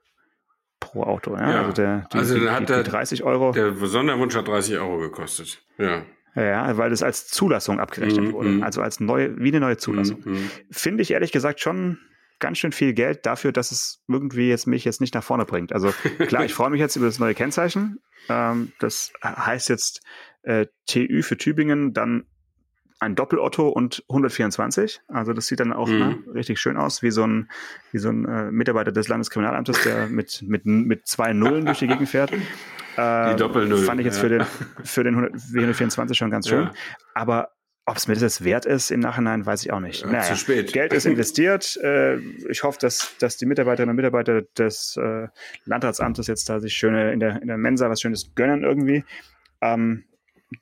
pro 0.80 1.04
Auto. 1.04 1.36
Ja? 1.36 1.52
ja. 1.52 1.62
Also, 1.62 1.74
der, 1.74 2.08
die, 2.12 2.18
also 2.18 2.40
dann 2.40 2.56
hat 2.56 2.70
die, 2.70 2.74
die 2.74 2.90
30 2.90 3.24
Euro. 3.24 3.52
Der 3.52 3.76
Sonderwunsch 3.76 4.36
hat 4.36 4.48
30 4.48 4.80
Euro 4.80 4.98
gekostet. 4.98 5.64
Ja. 5.78 6.06
Ja, 6.34 6.78
weil 6.78 6.90
das 6.90 7.04
als 7.04 7.28
Zulassung 7.28 7.82
abgerechnet 7.82 8.30
mm, 8.30 8.32
wurde. 8.32 8.50
Mm. 8.50 8.64
Also 8.64 8.82
als 8.82 9.02
neue, 9.02 9.38
wie 9.38 9.50
eine 9.50 9.60
neue 9.60 9.76
Zulassung. 9.76 10.22
Mm, 10.24 10.50
Finde 10.72 11.04
ich 11.04 11.12
ehrlich 11.12 11.34
gesagt 11.34 11.60
schon 11.60 12.00
ganz 12.42 12.58
schön 12.58 12.74
viel 12.74 12.94
Geld 12.94 13.26
dafür, 13.26 13.54
dass 13.54 13.72
es 13.72 14.04
irgendwie 14.10 14.50
jetzt 14.50 14.68
mich 14.68 14.84
jetzt 14.84 15.00
nicht 15.00 15.14
nach 15.14 15.24
vorne 15.24 15.46
bringt. 15.46 15.72
Also 15.72 15.94
klar, 16.28 16.44
ich 16.44 16.54
freue 16.56 16.70
mich 16.70 16.82
jetzt 16.82 16.98
über 16.98 17.06
das 17.06 17.20
neue 17.20 17.34
Kennzeichen. 17.34 18.00
Ähm, 18.28 18.74
das 18.80 19.14
heißt 19.24 19.70
jetzt 19.70 20.02
äh, 20.44 20.66
TÜ 20.88 21.22
für 21.22 21.38
Tübingen, 21.38 21.94
dann 21.94 22.26
ein 23.00 23.16
Doppelotto 23.16 23.68
und 23.68 24.04
124. 24.10 25.02
Also 25.08 25.34
das 25.34 25.48
sieht 25.48 25.60
dann 25.60 25.74
auch 25.74 25.88
mhm. 25.88 25.98
ne, 25.98 26.18
richtig 26.36 26.60
schön 26.60 26.78
aus, 26.78 27.02
wie 27.02 27.10
so 27.10 27.26
ein, 27.26 27.50
wie 27.92 27.98
so 27.98 28.10
ein 28.10 28.26
äh, 28.26 28.52
Mitarbeiter 28.52 28.92
des 28.92 29.08
Landeskriminalamtes, 29.08 29.82
der 29.84 30.08
mit, 30.08 30.44
mit, 30.44 30.66
mit 30.66 31.08
zwei 31.08 31.34
Nullen 31.34 31.66
durch 31.66 31.80
die 31.80 31.88
Gegend 31.88 32.10
fährt. 32.10 32.32
Äh, 32.98 33.30
die 33.30 33.38
Doppelnull. 33.38 33.78
Fand 33.78 34.02
ich 34.02 34.06
jetzt 34.06 34.18
ja. 34.18 34.24
für 34.24 34.30
den, 34.30 34.46
für 34.84 35.06
den 35.06 35.16
124 35.16 36.18
schon 36.18 36.30
ganz 36.30 36.50
schön. 36.50 36.64
Ja. 36.64 36.74
Aber 37.14 37.52
ob 37.92 37.98
es 37.98 38.08
mir 38.08 38.16
das 38.16 38.42
wert 38.46 38.66
ist 38.66 38.90
im 38.90 39.02
Nachhinein, 39.02 39.46
weiß 39.46 39.66
ich 39.66 39.74
auch 39.74 39.82
nicht. 39.82 40.02
Ja, 40.02 40.08
naja, 40.08 40.24
zu 40.24 40.38
spät. 40.38 40.72
Geld 40.72 40.94
ist 40.94 41.06
investiert. 41.06 41.78
Äh, 41.82 42.18
ich 42.50 42.64
hoffe, 42.64 42.78
dass, 42.80 43.16
dass 43.20 43.38
die 43.38 43.46
Mitarbeiterinnen 43.46 43.90
und 43.90 43.96
Mitarbeiter 43.96 44.44
des 44.58 44.96
äh, 44.98 45.28
Landratsamtes 45.66 46.28
jetzt 46.28 46.48
da 46.48 46.60
sich 46.60 46.74
schöne 46.74 47.12
in 47.12 47.20
der, 47.20 47.42
in 47.42 47.48
der 47.48 47.58
Mensa 47.58 47.90
was 47.90 48.02
Schönes 48.02 48.34
gönnen 48.36 48.64
irgendwie. 48.64 49.04
Ähm, 49.62 50.04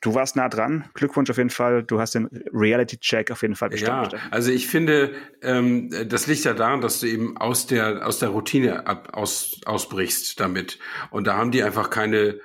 du 0.02 0.14
warst 0.14 0.36
nah 0.36 0.48
dran. 0.48 0.86
Glückwunsch 0.94 1.30
auf 1.30 1.38
jeden 1.38 1.50
Fall. 1.50 1.84
Du 1.84 2.00
hast 2.00 2.16
den 2.16 2.30
Reality-Check 2.54 3.32
auf 3.32 3.42
jeden 3.42 3.56
Fall 3.56 3.70
bestanden. 3.70 4.18
Ja, 4.18 4.28
also 4.32 4.52
ich 4.52 4.68
finde, 4.68 5.12
ähm, 5.42 5.90
das 6.08 6.28
liegt 6.28 6.46
ja 6.46 6.54
daran, 6.54 6.82
dass 6.82 7.02
du 7.02 7.08
eben 7.08 7.38
aus 7.38 7.68
der, 7.68 8.08
aus 8.08 8.20
der 8.20 8.30
Routine 8.30 8.88
ab, 8.88 9.10
aus, 9.14 9.60
ausbrichst 9.66 10.40
damit. 10.40 10.80
Und 11.12 11.28
da 11.28 11.36
haben 11.36 11.52
die 11.52 11.64
einfach 11.64 11.90
keine 11.90 12.40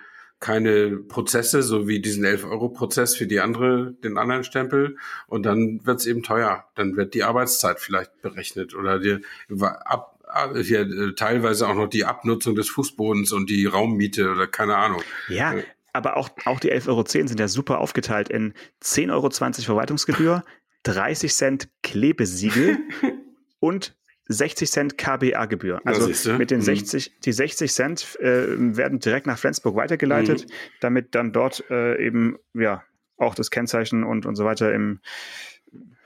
keine 0.45 0.99
Prozesse, 0.99 1.63
so 1.63 1.89
wie 1.89 2.01
diesen 2.01 2.23
11-Euro-Prozess 2.23 3.17
für 3.17 3.27
die 3.27 3.41
andere, 3.41 3.95
den 4.05 4.19
anderen 4.19 4.45
Stempel. 4.45 4.99
Und 5.27 5.47
dann 5.47 5.81
wird 5.87 6.01
es 6.01 6.07
eben 6.07 6.23
teuer. 6.23 6.69
Dann 6.75 6.97
wird 6.97 7.15
die 7.15 7.23
Arbeitszeit 7.23 7.81
vielleicht 7.81 8.21
berechnet 8.21 8.75
oder 8.75 8.99
die, 8.99 9.21
ab, 9.63 10.21
ja, 10.55 10.83
äh, 10.83 11.15
teilweise 11.15 11.67
auch 11.67 11.75
noch 11.75 11.89
die 11.89 12.05
Abnutzung 12.05 12.55
des 12.55 12.69
Fußbodens 12.69 13.33
und 13.33 13.49
die 13.49 13.65
Raummiete 13.65 14.31
oder 14.31 14.47
keine 14.47 14.77
Ahnung. 14.77 15.01
Ja, 15.29 15.55
aber 15.95 16.19
auch, 16.19 16.29
auch 16.45 16.61
die 16.61 16.71
11,10 16.71 16.89
Euro 16.89 17.05
sind 17.07 17.41
ja 17.41 17.49
super 17.49 17.79
aufgeteilt 17.79 18.29
in 18.29 18.53
10,20 18.83 19.13
Euro 19.13 19.31
Verwaltungsgebühr, 19.31 20.45
30 20.83 21.33
Cent 21.33 21.69
Klebesiegel 21.83 22.81
und 23.61 23.97
60 24.29 24.71
Cent 24.71 24.99
KBA-Gebühr. 24.99 25.81
Also 25.85 26.33
mit 26.39 26.51
den 26.51 26.61
60, 26.61 27.11
mhm. 27.11 27.21
die 27.25 27.33
60 27.33 27.73
Cent 27.73 28.19
äh, 28.21 28.47
werden 28.77 28.99
direkt 28.99 29.27
nach 29.27 29.39
Flensburg 29.39 29.77
weitergeleitet, 29.77 30.47
mhm. 30.47 30.53
damit 30.81 31.15
dann 31.15 31.33
dort 31.33 31.65
äh, 31.71 32.05
eben 32.05 32.39
ja 32.55 32.83
auch 33.17 33.35
das 33.35 33.51
Kennzeichen 33.51 34.05
und, 34.05 34.27
und 34.27 34.37
so 34.37 34.45
weiter 34.45 34.73
im 34.73 35.01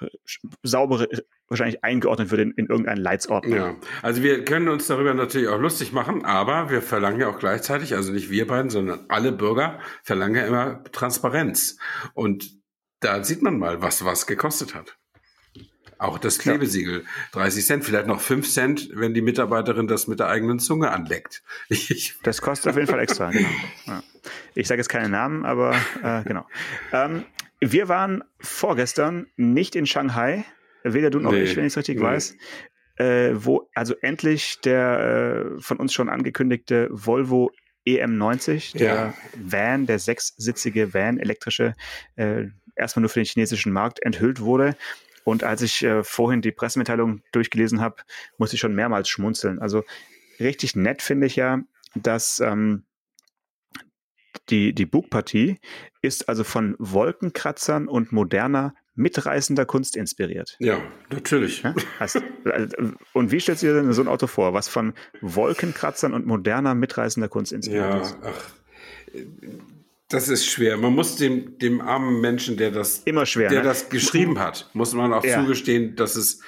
äh, 0.01 0.07
saubere 0.63 1.09
wahrscheinlich 1.49 1.83
eingeordnet 1.83 2.31
wird 2.31 2.43
in, 2.43 2.51
in 2.53 2.67
irgendeinen 2.67 3.01
Leitsordner. 3.01 3.57
Ja, 3.57 3.77
also 4.03 4.23
wir 4.23 4.45
können 4.45 4.69
uns 4.69 4.87
darüber 4.87 5.15
natürlich 5.15 5.49
auch 5.49 5.61
lustig 5.61 5.93
machen, 5.93 6.25
aber 6.25 6.71
wir 6.71 6.83
verlangen 6.83 7.21
ja 7.21 7.29
auch 7.29 7.39
gleichzeitig, 7.39 7.95
also 7.95 8.13
nicht 8.13 8.31
wir 8.31 8.47
beiden, 8.47 8.71
sondern 8.71 9.07
alle 9.09 9.33
Bürger 9.33 9.81
verlangen 10.03 10.35
ja 10.35 10.47
immer 10.47 10.85
Transparenz. 10.93 11.79
Und 12.15 12.51
da 13.01 13.25
sieht 13.25 13.43
man 13.43 13.59
mal, 13.59 13.81
was 13.81 14.05
was 14.05 14.27
gekostet 14.27 14.75
hat. 14.75 14.99
Auch 15.99 16.19
das 16.19 16.39
Klebesiegel, 16.39 17.05
30 17.33 17.67
Cent, 17.67 17.85
vielleicht 17.85 18.07
noch 18.07 18.21
5 18.21 18.49
Cent, 18.49 18.91
wenn 18.95 19.15
die 19.15 19.21
Mitarbeiterin 19.21 19.89
das 19.89 20.07
mit 20.07 20.21
der 20.21 20.29
eigenen 20.29 20.59
Zunge 20.61 20.91
anleckt. 20.91 21.43
Ich 21.69 22.15
das 22.23 22.41
kostet 22.41 22.71
auf 22.71 22.77
jeden 22.77 22.89
Fall 22.89 23.01
extra. 23.01 23.31
Genau. 23.31 23.49
Ja. 23.87 24.03
Ich 24.55 24.69
sage 24.69 24.81
jetzt 24.81 24.89
keine 24.89 25.09
Namen, 25.09 25.45
aber 25.45 25.75
äh, 26.03 26.23
genau. 26.25 26.47
Ähm, 26.93 27.25
wir 27.61 27.89
waren 27.89 28.23
vorgestern 28.41 29.27
nicht 29.37 29.75
in 29.75 29.87
Shanghai, 29.87 30.45
weder 30.85 31.11
du 31.11 31.19
noch 31.19 31.33
nee, 31.33 31.43
ich, 31.43 31.57
wenn 31.57 31.65
ich 31.65 31.73
es 31.73 31.77
richtig 31.77 31.99
nee. 31.99 32.05
weiß, 32.05 32.37
äh, 32.97 33.31
wo 33.35 33.69
also 33.75 33.95
endlich 34.01 34.61
der 34.61 35.55
äh, 35.57 35.61
von 35.61 35.79
uns 35.79 35.93
schon 35.93 36.09
angekündigte 36.09 36.89
Volvo 36.91 37.51
EM90, 37.87 38.77
der 38.77 38.95
ja. 38.95 39.15
Van, 39.37 39.87
der 39.87 39.99
sechssitzige 39.99 40.93
Van, 40.95 41.19
elektrische, 41.19 41.75
äh, 42.17 42.47
erstmal 42.77 43.03
nur 43.03 43.11
für 43.11 43.21
den 43.21 43.27
chinesischen 43.27 43.73
Markt 43.73 44.03
enthüllt 44.03 44.41
wurde. 44.41 44.77
Und 45.29 45.45
als 45.45 45.61
ich 45.61 45.83
äh, 45.83 46.03
vorhin 46.05 46.41
die 46.41 46.53
Pressemitteilung 46.53 47.21
durchgelesen 47.33 47.83
habe, 47.83 47.97
musste 48.39 48.57
ich 48.57 48.61
schon 48.61 48.75
mehrmals 48.75 49.11
schmunzeln. 49.11 49.59
Also 49.59 49.85
richtig 50.41 50.75
nett 50.75 51.03
finde 51.03 51.27
ich 51.27 51.37
ja, 51.37 51.61
dass 51.95 52.41
ähm, 52.41 52.85
die, 54.49 54.73
die 54.73 54.87
Bugpartie 54.87 55.59
ist 56.01 56.31
also 56.31 56.45
von 56.45 56.77
Wolkenkratzern 56.79 57.89
und 57.89 58.11
moderner 58.11 58.75
mitreißender 58.95 59.67
Kunst 59.67 59.97
inspiriert. 59.97 60.57
Ja, 60.61 60.81
natürlich. 61.11 61.63
Ja? 61.63 61.75
Also, 61.99 62.21
und 63.13 63.31
wie 63.31 63.39
stellst 63.39 63.63
du 63.63 63.67
dir 63.67 63.75
denn 63.75 63.93
so 63.93 64.01
ein 64.01 64.09
Auto 64.09 64.27
vor, 64.27 64.55
was 64.55 64.69
von 64.69 64.95
Wolkenkratzern 65.21 66.15
und 66.15 66.25
moderner 66.25 66.75
mitreißender 66.75 67.29
Kunst 67.29 67.53
inspiriert 67.53 67.93
ja, 67.93 68.01
ist? 68.01 68.17
Ach, 68.25 68.51
das 70.09 70.29
ist 70.29 70.47
schwer. 70.47 70.77
Man 70.77 70.95
muss 70.95 71.17
dem, 71.17 71.59
dem 71.59 71.81
armen 71.81 72.21
Menschen, 72.21 72.57
der 72.57 72.71
das, 72.71 73.03
Immer 73.05 73.27
schwer, 73.27 73.51
der 73.51 73.61
ne? 73.61 73.65
das 73.65 73.91
geschrieben 73.91 74.39
hat, 74.39 74.71
muss 74.73 74.95
man 74.95 75.13
auch 75.13 75.25
ja. 75.25 75.41
zugestehen, 75.41 75.97
dass 75.97 76.17
es 76.17 76.41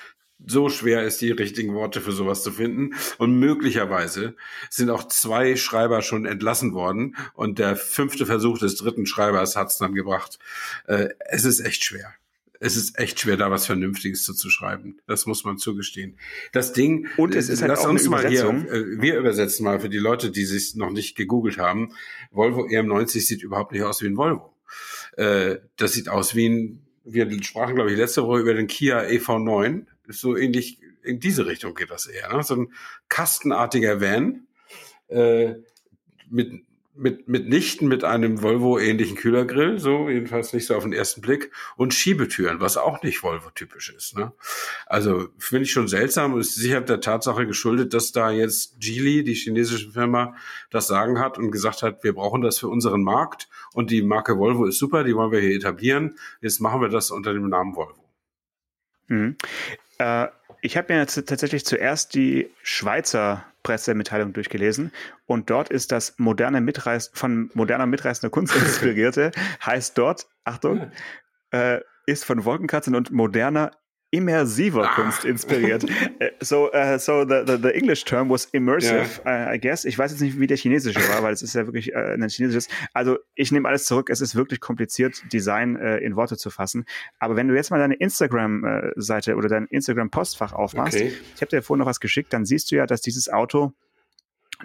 so 0.46 0.70
schwer 0.70 1.04
ist, 1.04 1.20
die 1.20 1.30
richtigen 1.30 1.74
Worte 1.74 2.00
für 2.00 2.12
sowas 2.12 2.42
zu 2.42 2.50
finden. 2.50 2.94
Und 3.18 3.38
möglicherweise 3.38 4.34
sind 4.70 4.88
auch 4.88 5.04
zwei 5.04 5.56
Schreiber 5.56 6.00
schon 6.00 6.24
entlassen 6.24 6.72
worden 6.72 7.16
und 7.34 7.58
der 7.58 7.76
fünfte 7.76 8.24
Versuch 8.24 8.58
des 8.58 8.76
dritten 8.76 9.04
Schreibers 9.04 9.56
hat 9.56 9.68
es 9.68 9.76
dann 9.76 9.94
gebracht. 9.94 10.38
Äh, 10.86 11.08
es 11.28 11.44
ist 11.44 11.60
echt 11.60 11.84
schwer 11.84 12.14
es 12.60 12.76
ist 12.76 12.98
echt 12.98 13.18
schwer, 13.18 13.38
da 13.38 13.50
was 13.50 13.66
Vernünftiges 13.66 14.22
zu, 14.22 14.34
zu 14.34 14.50
schreiben. 14.50 14.98
Das 15.06 15.24
muss 15.24 15.44
man 15.44 15.56
zugestehen. 15.56 16.18
Das 16.52 16.74
Ding, 16.74 17.08
und 17.16 17.34
es 17.34 17.48
ist 17.48 17.62
halt 17.62 17.70
lass 17.70 17.80
auch 17.80 17.88
uns 17.88 18.06
mal 18.08 18.28
hier, 18.28 18.44
äh, 18.44 19.00
wir 19.00 19.18
übersetzen 19.18 19.64
mal 19.64 19.80
für 19.80 19.88
die 19.88 19.98
Leute, 19.98 20.30
die 20.30 20.44
sich 20.44 20.76
noch 20.76 20.90
nicht 20.90 21.16
gegoogelt 21.16 21.58
haben. 21.58 21.94
Volvo 22.30 22.66
EM90 22.66 23.20
sieht 23.22 23.42
überhaupt 23.42 23.72
nicht 23.72 23.82
aus 23.82 24.02
wie 24.02 24.06
ein 24.08 24.16
Volvo. 24.16 24.54
Äh, 25.16 25.56
das 25.76 25.94
sieht 25.94 26.10
aus 26.10 26.34
wie 26.34 26.48
ein, 26.48 26.86
wir 27.04 27.30
sprachen, 27.42 27.74
glaube 27.74 27.90
ich, 27.90 27.96
letzte 27.96 28.24
Woche 28.24 28.40
über 28.40 28.52
den 28.52 28.66
Kia 28.66 29.00
EV9. 29.00 29.86
So 30.08 30.36
ähnlich, 30.36 30.80
in 31.02 31.18
diese 31.18 31.46
Richtung 31.46 31.74
geht 31.74 31.90
das 31.90 32.06
eher. 32.06 32.36
Ne? 32.36 32.42
So 32.42 32.56
ein 32.56 32.72
kastenartiger 33.08 34.02
Van, 34.02 34.46
äh, 35.08 35.54
mit 36.28 36.52
mit, 36.94 37.28
mitnichten 37.28 37.88
mit 37.88 38.04
einem 38.04 38.42
Volvo-ähnlichen 38.42 39.16
Kühlergrill, 39.16 39.78
so 39.78 40.08
jedenfalls 40.08 40.52
nicht 40.52 40.66
so 40.66 40.74
auf 40.74 40.82
den 40.82 40.92
ersten 40.92 41.20
Blick, 41.20 41.50
und 41.76 41.94
Schiebetüren, 41.94 42.60
was 42.60 42.76
auch 42.76 43.02
nicht 43.02 43.22
Volvo-typisch 43.22 43.90
ist. 43.90 44.16
Ne? 44.16 44.32
Also 44.86 45.28
finde 45.38 45.64
ich 45.64 45.72
schon 45.72 45.88
seltsam 45.88 46.34
und 46.34 46.40
ist 46.40 46.54
sicher 46.54 46.80
der 46.80 47.00
Tatsache 47.00 47.46
geschuldet, 47.46 47.94
dass 47.94 48.12
da 48.12 48.30
jetzt 48.30 48.80
Geely, 48.80 49.24
die 49.24 49.34
chinesische 49.34 49.90
Firma, 49.92 50.34
das 50.70 50.88
Sagen 50.88 51.18
hat 51.18 51.38
und 51.38 51.50
gesagt 51.50 51.82
hat, 51.82 52.02
wir 52.02 52.14
brauchen 52.14 52.42
das 52.42 52.58
für 52.58 52.68
unseren 52.68 53.02
Markt 53.02 53.48
und 53.72 53.90
die 53.90 54.02
Marke 54.02 54.38
Volvo 54.38 54.66
ist 54.66 54.78
super, 54.78 55.04
die 55.04 55.14
wollen 55.14 55.32
wir 55.32 55.40
hier 55.40 55.56
etablieren. 55.56 56.18
Jetzt 56.40 56.60
machen 56.60 56.80
wir 56.80 56.88
das 56.88 57.10
unter 57.10 57.32
dem 57.32 57.48
Namen 57.48 57.76
Volvo. 57.76 58.04
Mhm. 59.06 59.36
Äh, 59.98 60.28
ich 60.62 60.76
habe 60.76 60.92
mir 60.92 61.00
jetzt 61.00 61.14
tatsächlich 61.26 61.64
zuerst 61.64 62.14
die 62.14 62.50
Schweizer 62.62 63.44
Pressemitteilung 63.62 64.32
durchgelesen. 64.32 64.92
Und 65.26 65.50
dort 65.50 65.70
ist 65.70 65.92
das 65.92 66.14
moderne 66.18 66.60
Mitreiß 66.60 67.10
von 67.14 67.50
moderner 67.54 67.86
mitreißender 67.86 68.30
Kunst 68.30 68.54
inspirierte 68.54 69.30
heißt 69.64 69.96
dort 69.96 70.26
Achtung 70.44 70.90
äh, 71.50 71.80
ist 72.06 72.24
von 72.24 72.44
Wolkenkratzern 72.44 72.94
und 72.94 73.10
moderner 73.10 73.72
immersiver 74.10 74.90
ah. 74.90 74.94
Kunst 74.94 75.24
inspiriert. 75.24 75.84
Äh, 76.18 76.32
so, 76.40 76.70
uh, 76.72 76.98
so 76.98 77.24
the, 77.24 77.44
the, 77.46 77.56
the, 77.62 77.70
English 77.70 78.04
term 78.04 78.28
was 78.28 78.46
immersive, 78.46 79.20
yeah. 79.24 79.48
uh, 79.50 79.54
I 79.54 79.60
guess. 79.60 79.84
Ich 79.84 79.98
weiß 79.98 80.10
jetzt 80.10 80.20
nicht, 80.20 80.38
wie 80.38 80.46
der 80.46 80.56
chinesische 80.56 81.00
war, 81.08 81.22
weil 81.22 81.32
es 81.32 81.42
ist 81.42 81.54
ja 81.54 81.66
wirklich 81.66 81.94
uh, 81.94 81.98
ein 81.98 82.28
chinesisches. 82.28 82.68
Also 82.92 83.18
ich 83.34 83.52
nehme 83.52 83.68
alles 83.68 83.84
zurück. 83.84 84.10
Es 84.10 84.20
ist 84.20 84.34
wirklich 84.34 84.60
kompliziert, 84.60 85.22
Design 85.32 85.76
in 85.76 86.16
Worte 86.16 86.36
zu 86.36 86.50
fassen. 86.50 86.84
Aber 87.18 87.36
wenn 87.36 87.48
du 87.48 87.54
jetzt 87.54 87.70
mal 87.70 87.78
deine 87.78 87.94
Instagram-Seite 87.94 89.36
oder 89.36 89.48
dein 89.48 89.66
Instagram-Postfach 89.66 90.52
aufmachst, 90.52 90.96
okay. 90.96 91.12
ich 91.34 91.40
habe 91.40 91.50
dir 91.50 91.62
vorhin 91.62 91.80
noch 91.80 91.86
was 91.86 92.00
geschickt, 92.00 92.32
dann 92.32 92.44
siehst 92.44 92.70
du 92.70 92.76
ja, 92.76 92.86
dass 92.86 93.00
dieses 93.00 93.28
Auto 93.28 93.72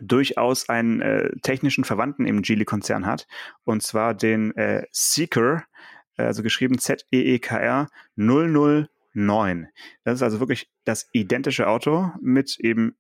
durchaus 0.02 0.70
einen 0.70 1.02
äh, 1.02 1.30
technischen 1.42 1.84
Verwandten 1.84 2.26
im 2.26 2.42
Geely-Konzern 2.42 3.06
hat, 3.06 3.28
und 3.64 3.84
zwar 3.84 4.14
den 4.14 4.56
äh, 4.56 4.84
Seeker, 4.92 5.64
also 6.18 6.44
geschrieben 6.44 6.78
Z-E-E-K-R 6.80 7.90
00 8.16 8.90
9. 9.16 9.68
Das 10.04 10.16
ist 10.16 10.24
also 10.24 10.40
wirklich 10.40 10.70
das 10.84 11.08
identische 11.12 11.68
Auto 11.68 12.12
mit 12.22 12.60
eben 12.60 12.96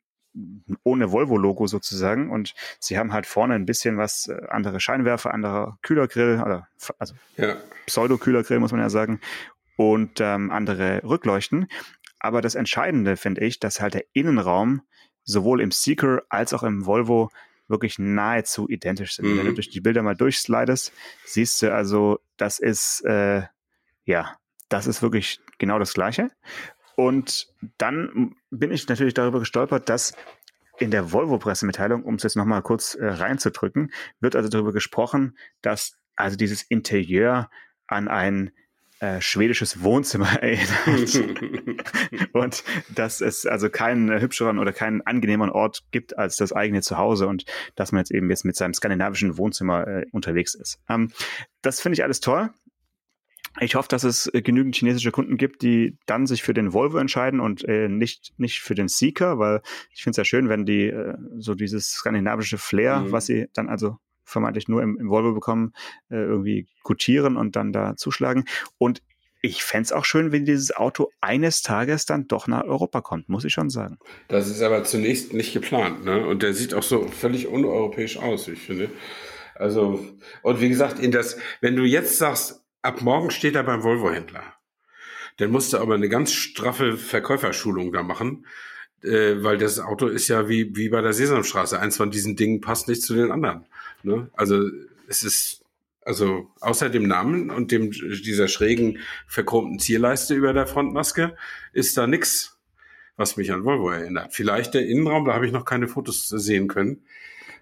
ohne 0.83 1.11
Volvo-Logo 1.11 1.67
sozusagen. 1.67 2.29
Und 2.29 2.53
sie 2.79 2.97
haben 2.97 3.13
halt 3.13 3.25
vorne 3.25 3.55
ein 3.55 3.65
bisschen 3.65 3.97
was, 3.97 4.27
äh, 4.27 4.37
andere 4.49 4.79
Scheinwerfer, 4.79 5.33
anderer 5.33 5.77
Kühlergrill, 5.81 6.41
oder 6.43 6.67
also 6.99 7.15
ja. 7.37 7.55
Pseudo-Kühlergrill, 7.85 8.59
muss 8.59 8.71
man 8.71 8.81
ja 8.81 8.89
sagen, 8.89 9.19
und 9.77 10.19
ähm, 10.19 10.51
andere 10.51 11.01
Rückleuchten. 11.03 11.67
Aber 12.19 12.41
das 12.41 12.55
Entscheidende 12.55 13.17
finde 13.17 13.45
ich, 13.45 13.59
dass 13.59 13.81
halt 13.81 13.93
der 13.93 14.05
Innenraum 14.13 14.81
sowohl 15.23 15.61
im 15.61 15.71
Seeker 15.71 16.23
als 16.29 16.53
auch 16.53 16.63
im 16.63 16.85
Volvo 16.85 17.29
wirklich 17.67 17.97
nahezu 17.97 18.69
identisch 18.69 19.15
sind. 19.15 19.25
Mhm. 19.25 19.37
Wenn 19.37 19.45
du 19.45 19.51
mhm. 19.51 19.55
durch 19.55 19.69
die 19.69 19.81
Bilder 19.81 20.01
mal 20.01 20.15
durchslidest, 20.15 20.91
siehst 21.25 21.61
du 21.61 21.73
also, 21.73 22.19
das 22.37 22.59
ist 22.59 23.03
äh, 23.05 23.43
ja 24.05 24.37
das 24.69 24.87
ist 24.87 25.01
wirklich 25.01 25.39
genau 25.57 25.79
das 25.79 25.93
Gleiche. 25.93 26.29
Und 26.95 27.47
dann 27.77 28.35
bin 28.49 28.71
ich 28.71 28.87
natürlich 28.87 29.13
darüber 29.13 29.39
gestolpert, 29.39 29.89
dass 29.89 30.13
in 30.79 30.91
der 30.91 31.11
Volvo-Pressemitteilung, 31.11 32.03
um 32.03 32.15
es 32.15 32.23
jetzt 32.23 32.35
nochmal 32.35 32.61
kurz 32.61 32.95
äh, 32.95 33.05
reinzudrücken, 33.05 33.91
wird 34.19 34.35
also 34.35 34.49
darüber 34.49 34.73
gesprochen, 34.73 35.37
dass 35.61 35.97
also 36.15 36.37
dieses 36.37 36.63
Interieur 36.63 37.49
an 37.87 38.07
ein 38.07 38.51
äh, 38.99 39.19
schwedisches 39.19 39.83
Wohnzimmer 39.83 40.31
erinnert. 40.41 41.15
und 42.33 42.63
dass 42.95 43.21
es 43.21 43.45
also 43.45 43.69
keinen 43.69 44.21
hübscheren 44.21 44.57
oder 44.57 44.71
keinen 44.73 45.01
angenehmeren 45.01 45.51
Ort 45.51 45.83
gibt 45.91 46.17
als 46.17 46.37
das 46.37 46.53
eigene 46.53 46.81
Zuhause 46.81 47.27
und 47.27 47.45
dass 47.75 47.91
man 47.91 47.99
jetzt 47.99 48.11
eben 48.11 48.29
jetzt 48.29 48.45
mit 48.45 48.55
seinem 48.55 48.73
skandinavischen 48.73 49.37
Wohnzimmer 49.37 49.87
äh, 49.87 50.05
unterwegs 50.11 50.55
ist. 50.55 50.79
Ähm, 50.89 51.11
das 51.61 51.81
finde 51.81 51.95
ich 51.95 52.03
alles 52.03 52.21
toll. 52.21 52.51
Ich 53.61 53.75
hoffe, 53.75 53.87
dass 53.87 54.03
es 54.03 54.29
äh, 54.33 54.41
genügend 54.41 54.75
chinesische 54.75 55.11
Kunden 55.11 55.37
gibt, 55.37 55.61
die 55.61 55.97
dann 56.05 56.27
sich 56.27 56.43
für 56.43 56.53
den 56.53 56.73
Volvo 56.73 56.97
entscheiden 56.97 57.39
und 57.39 57.63
äh, 57.67 57.87
nicht, 57.87 58.33
nicht 58.37 58.61
für 58.61 58.75
den 58.75 58.87
Seeker, 58.87 59.39
weil 59.39 59.61
ich 59.91 60.03
finde 60.03 60.11
es 60.11 60.17
ja 60.17 60.25
schön, 60.25 60.49
wenn 60.49 60.65
die 60.65 60.87
äh, 60.87 61.15
so 61.37 61.55
dieses 61.55 61.91
skandinavische 61.91 62.57
Flair, 62.57 63.01
mhm. 63.01 63.11
was 63.11 63.27
sie 63.27 63.47
dann 63.53 63.69
also 63.69 63.97
vermeintlich 64.25 64.67
nur 64.67 64.81
im, 64.81 64.97
im 64.99 65.09
Volvo 65.09 65.33
bekommen, 65.33 65.73
äh, 66.09 66.15
irgendwie 66.15 66.67
gutieren 66.83 67.37
und 67.37 67.55
dann 67.55 67.71
da 67.71 67.95
zuschlagen. 67.95 68.45
Und 68.77 69.01
ich 69.41 69.63
fände 69.63 69.83
es 69.83 69.91
auch 69.91 70.05
schön, 70.05 70.31
wenn 70.31 70.43
dieses 70.43 70.75
Auto 70.75 71.11
eines 71.21 71.61
Tages 71.61 72.05
dann 72.05 72.27
doch 72.27 72.47
nach 72.47 72.63
Europa 72.63 73.01
kommt, 73.01 73.29
muss 73.29 73.45
ich 73.45 73.53
schon 73.53 73.69
sagen. 73.69 73.99
Das 74.27 74.49
ist 74.49 74.61
aber 74.61 74.83
zunächst 74.83 75.33
nicht 75.33 75.53
geplant, 75.53 76.03
ne? 76.03 76.25
Und 76.25 76.41
der 76.41 76.53
sieht 76.53 76.73
auch 76.73 76.83
so 76.83 77.07
völlig 77.07 77.47
uneuropäisch 77.47 78.17
aus, 78.17 78.47
ich 78.47 78.59
finde. 78.59 78.89
Also, 79.53 80.03
und 80.41 80.61
wie 80.61 80.69
gesagt, 80.69 80.99
in 80.99 81.11
das, 81.11 81.37
wenn 81.61 81.75
du 81.75 81.83
jetzt 81.83 82.17
sagst, 82.17 82.64
ab 82.85 83.01
morgen 83.01 83.31
steht 83.31 83.55
er 83.55 83.63
beim 83.63 83.83
Volvo-Händler. 83.83 84.43
Dann 85.37 85.51
musst 85.51 85.73
du 85.73 85.77
aber 85.77 85.95
eine 85.95 86.07
ganz 86.07 86.31
straffe 86.31 86.97
Verkäuferschulung 86.97 87.91
da 87.91 88.03
machen, 88.03 88.45
äh, 89.03 89.43
weil 89.43 89.57
das 89.57 89.79
Auto 89.79 90.07
ist 90.07 90.27
ja 90.27 90.47
wie, 90.47 90.75
wie 90.75 90.89
bei 90.89 91.01
der 91.01 91.13
Sesamstraße. 91.13 91.79
Eins 91.79 91.97
von 91.97 92.11
diesen 92.11 92.35
Dingen 92.35 92.61
passt 92.61 92.87
nicht 92.87 93.01
zu 93.01 93.15
den 93.15 93.31
anderen. 93.31 93.65
Ne? 94.03 94.29
Also 94.33 94.69
es 95.07 95.23
ist, 95.23 95.63
also 96.01 96.51
außer 96.61 96.89
dem 96.89 97.07
Namen 97.07 97.49
und 97.49 97.71
dem 97.71 97.91
dieser 97.91 98.47
schrägen 98.47 98.99
verchromten 99.27 99.79
Zierleiste 99.79 100.35
über 100.35 100.53
der 100.53 100.67
Frontmaske 100.67 101.35
ist 101.73 101.97
da 101.97 102.07
nix, 102.07 102.57
was 103.17 103.35
mich 103.35 103.51
an 103.51 103.65
Volvo 103.65 103.89
erinnert. 103.89 104.33
Vielleicht 104.33 104.73
der 104.73 104.85
Innenraum, 104.85 105.25
da 105.25 105.33
habe 105.33 105.45
ich 105.45 105.51
noch 105.51 105.65
keine 105.65 105.87
Fotos 105.87 106.27
sehen 106.29 106.67
können. 106.67 107.03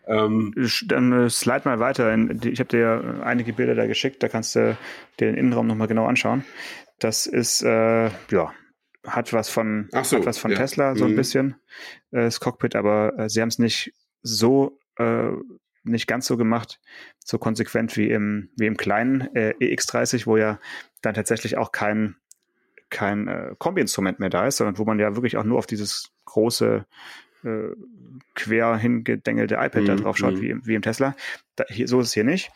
Ähm, 0.07 0.53
Dann 0.85 1.11
äh, 1.13 1.29
slide 1.29 1.61
mal 1.65 1.79
weiter. 1.79 2.13
Ich 2.43 2.59
habe 2.59 2.69
dir 2.69 3.21
einige 3.23 3.53
Bilder 3.53 3.75
da 3.75 3.87
geschickt, 3.87 4.21
da 4.21 4.27
kannst 4.27 4.55
du 4.55 4.77
dir 5.19 5.27
den 5.27 5.35
Innenraum 5.35 5.67
nochmal 5.67 5.87
genau 5.87 6.05
anschauen. 6.05 6.43
Das 6.99 7.25
ist, 7.25 7.61
äh, 7.63 8.05
ja, 8.31 8.53
hat 9.05 9.33
was 9.33 9.49
von, 9.49 9.89
so, 10.03 10.17
hat 10.17 10.25
was 10.25 10.37
von 10.37 10.51
ja. 10.51 10.57
Tesla, 10.57 10.95
so 10.95 11.05
ein 11.05 11.11
Mhm. 11.11 11.15
bisschen, 11.15 11.55
äh, 12.11 12.23
das 12.23 12.39
Cockpit, 12.39 12.75
aber 12.75 13.13
äh, 13.17 13.29
sie 13.29 13.41
haben 13.41 13.49
es 13.49 13.59
nicht 13.59 13.93
so, 14.21 14.79
äh, 14.97 15.31
nicht 15.83 16.07
ganz 16.07 16.27
so 16.27 16.37
gemacht, 16.37 16.79
so 17.19 17.37
konsequent 17.37 17.97
wie 17.97 18.09
im, 18.09 18.49
wie 18.57 18.67
im 18.67 18.77
kleinen 18.77 19.33
äh, 19.35 19.53
EX30, 19.59 20.25
wo 20.25 20.37
ja 20.37 20.59
dann 21.01 21.13
tatsächlich 21.13 21.57
auch 21.57 21.73
kein, 21.73 22.15
kein 22.89 23.27
äh, 23.27 23.55
Kombi-Instrument 23.57 24.19
mehr 24.19 24.29
da 24.29 24.47
ist, 24.47 24.57
sondern 24.57 24.77
wo 24.77 24.85
man 24.85 24.99
ja 24.99 25.15
wirklich 25.15 25.35
auch 25.35 25.43
nur 25.43 25.57
auf 25.57 25.67
dieses 25.67 26.11
große 26.25 26.85
äh, 27.43 27.75
quer 28.35 28.77
hingedengelte 28.77 29.55
iPad 29.55 29.87
da 29.87 29.93
Mhm, 29.95 30.01
drauf 30.01 30.17
schaut, 30.17 30.35
mhm. 30.35 30.41
wie, 30.41 30.55
wie 30.67 30.75
im 30.75 30.81
Tesla. 30.81 31.15
Da, 31.55 31.65
hier, 31.69 31.87
so 31.87 31.99
ist 31.99 32.07
es 32.07 32.13
hier 32.13 32.23
nicht. 32.23 32.51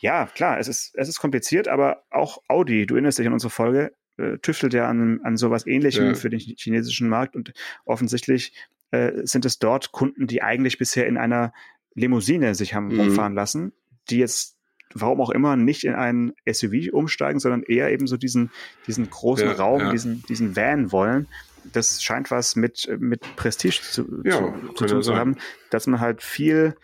Ja, 0.00 0.26
klar, 0.26 0.58
es 0.58 0.68
ist, 0.68 0.92
es 0.94 1.08
ist 1.08 1.18
kompliziert, 1.18 1.68
aber 1.68 2.02
auch 2.10 2.42
Audi, 2.48 2.86
du 2.86 2.94
erinnerst 2.94 3.18
dich 3.18 3.26
an 3.26 3.32
unsere 3.32 3.50
Folge, 3.50 3.92
äh, 4.18 4.38
tüftelt 4.38 4.74
ja 4.74 4.88
an, 4.88 5.20
an 5.24 5.36
sowas 5.36 5.66
ähnlichem 5.66 6.08
Ja. 6.08 6.14
für 6.14 6.28
den 6.30 6.38
chi- 6.40 6.56
chinesischen 6.58 7.08
Markt 7.08 7.34
und 7.36 7.52
offensichtlich 7.84 8.52
äh, 8.90 9.12
sind 9.24 9.44
es 9.46 9.58
dort 9.58 9.92
Kunden, 9.92 10.26
die 10.26 10.42
eigentlich 10.42 10.76
bisher 10.78 11.06
in 11.06 11.16
einer 11.16 11.52
Limousine 11.94 12.54
sich 12.54 12.74
haben 12.74 12.88
Mhm. 12.88 13.00
rumfahren 13.00 13.34
lassen, 13.34 13.72
die 14.10 14.18
jetzt 14.18 14.56
warum 14.94 15.22
auch 15.22 15.30
immer 15.30 15.56
nicht 15.56 15.84
in 15.84 15.94
ein 15.94 16.34
SUV 16.44 16.92
umsteigen, 16.92 17.40
sondern 17.40 17.62
eher 17.62 17.90
eben 17.90 18.06
so 18.06 18.18
diesen, 18.18 18.50
diesen 18.86 19.08
großen 19.08 19.48
Ja, 19.48 19.54
Raum, 19.54 19.80
ja. 19.80 19.90
diesen, 19.90 20.22
diesen 20.28 20.54
Van 20.54 20.92
wollen. 20.92 21.28
Das 21.64 22.02
scheint 22.02 22.30
was 22.30 22.56
mit, 22.56 22.88
mit 22.98 23.20
Prestige 23.36 23.80
zu, 23.82 24.22
Ja, 24.24 24.38
zu, 24.38 24.74
zu 24.74 24.86
tun 24.86 25.02
zu 25.02 25.16
haben, 25.16 25.36
dass 25.70 25.86
man 25.86 26.00
halt 26.00 26.22
viel 26.22 26.76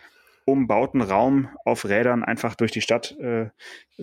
umbauten 0.45 1.01
Raum 1.01 1.49
auf 1.65 1.85
Rädern 1.85 2.23
einfach 2.23 2.55
durch 2.55 2.71
die 2.71 2.81
Stadt 2.81 3.11
äh, 3.19 3.49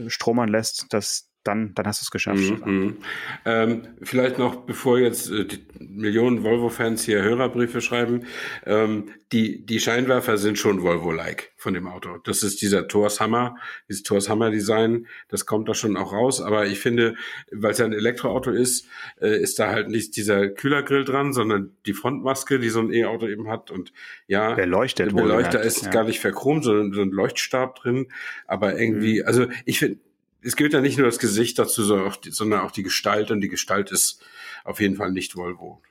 stromern 0.09 0.49
lässt, 0.49 0.87
das, 0.91 1.29
dann, 1.47 1.75
dann 1.75 1.87
hast 1.87 2.01
du 2.01 2.05
es 2.05 2.11
geschafft. 2.11 2.39
Mhm, 2.67 2.73
mhm. 2.73 2.97
Ähm, 3.45 3.83
vielleicht 4.03 4.39
noch, 4.39 4.57
bevor 4.67 4.99
jetzt 4.99 5.31
äh, 5.31 5.45
die 5.45 5.67
Millionen 5.79 6.43
Volvo-Fans 6.43 7.05
hier 7.05 7.23
Hörerbriefe 7.23 7.81
schreiben, 7.81 8.27
ähm, 8.65 9.11
die, 9.33 9.67
die 9.67 9.81
Scheinwerfer 9.81 10.39
sind 10.39 10.57
schon 10.59 10.83
Volvo-like 10.83 11.53
von 11.57 11.75
dem 11.75 11.89
Auto. 11.89 12.19
Das 12.19 12.45
ist 12.45 12.63
dieser 12.63 12.87
Torshammer, 12.87 13.57
dieses 13.89 14.05
Torshammer-Design, 14.05 15.07
das 15.29 15.47
kommt 15.47 15.69
da 15.69 15.75
schon 15.75 15.97
auch 15.97 16.13
raus. 16.13 16.41
Aber 16.41 16.67
ich 16.67 16.79
finde, 16.79 17.17
weil 17.51 17.73
es 17.73 17.79
ja 17.79 17.87
ein 17.87 17.93
Elektroauto 17.93 18.51
ist, 18.53 18.87
äh, 19.21 19.41
ist 19.41 19.59
da 19.59 19.71
halt 19.71 19.89
nicht 19.89 20.17
dieser 20.17 20.49
Kühlergrill 20.49 21.05
dran, 21.05 21.33
sondern 21.33 21.77
die 21.87 21.93
Frontmaske, 21.93 22.61
die 22.61 22.69
so 22.69 22.81
ein 22.81 22.93
E-Auto 22.93 23.27
eben 23.27 23.49
hat. 23.49 23.71
Und 23.73 23.93
ja, 24.29 24.55
Beleuchtet 24.55 25.11
der 25.11 25.15
Beleuchter 25.15 25.61
ist 25.61 25.87
ja. 25.87 25.91
gar 25.91 26.05
nicht 26.05 26.21
verchromt, 26.21 26.63
sondern 26.65 26.93
so 26.93 27.03
ein 27.03 27.11
Leuchtstab 27.11 27.75
drin. 27.81 28.07
Aber 28.47 28.79
irgendwie, 28.79 29.21
Mhm. 29.21 29.27
also 29.27 29.47
ich 29.65 29.81
finde, 29.81 29.99
es 30.47 30.57
gehört 30.57 30.73
ja 30.75 30.81
nicht 30.81 30.97
nur 30.99 31.07
das 31.07 31.19
Gesicht 31.19 31.59
dazu, 31.59 31.83
sondern 31.83 32.07
auch 32.09 32.17
die, 32.17 32.31
sondern 32.31 32.61
auch 32.61 32.71
die 32.71 32.83
Gestalt. 32.83 33.31
Und 33.31 33.41
die 33.41 33.49
Gestalt 33.49 33.91
ist 33.91 34.23
auf 34.65 34.81
jeden 34.81 34.97
Fall 34.97 35.11
nicht 35.13 35.37
Volvo. 35.37 35.83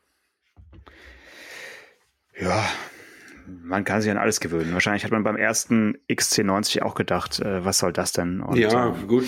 Ja, 2.39 2.65
man 3.47 3.83
kann 3.83 4.01
sich 4.01 4.09
an 4.11 4.17
alles 4.17 4.39
gewöhnen. 4.39 4.73
Wahrscheinlich 4.73 5.03
hat 5.03 5.11
man 5.11 5.23
beim 5.23 5.35
ersten 5.37 5.97
XC90 6.09 6.81
auch 6.81 6.95
gedacht, 6.95 7.39
äh, 7.39 7.63
was 7.63 7.77
soll 7.77 7.93
das 7.93 8.11
denn? 8.11 8.41
Und, 8.41 8.57
ja, 8.57 8.89
äh, 8.89 9.05
gut, 9.05 9.25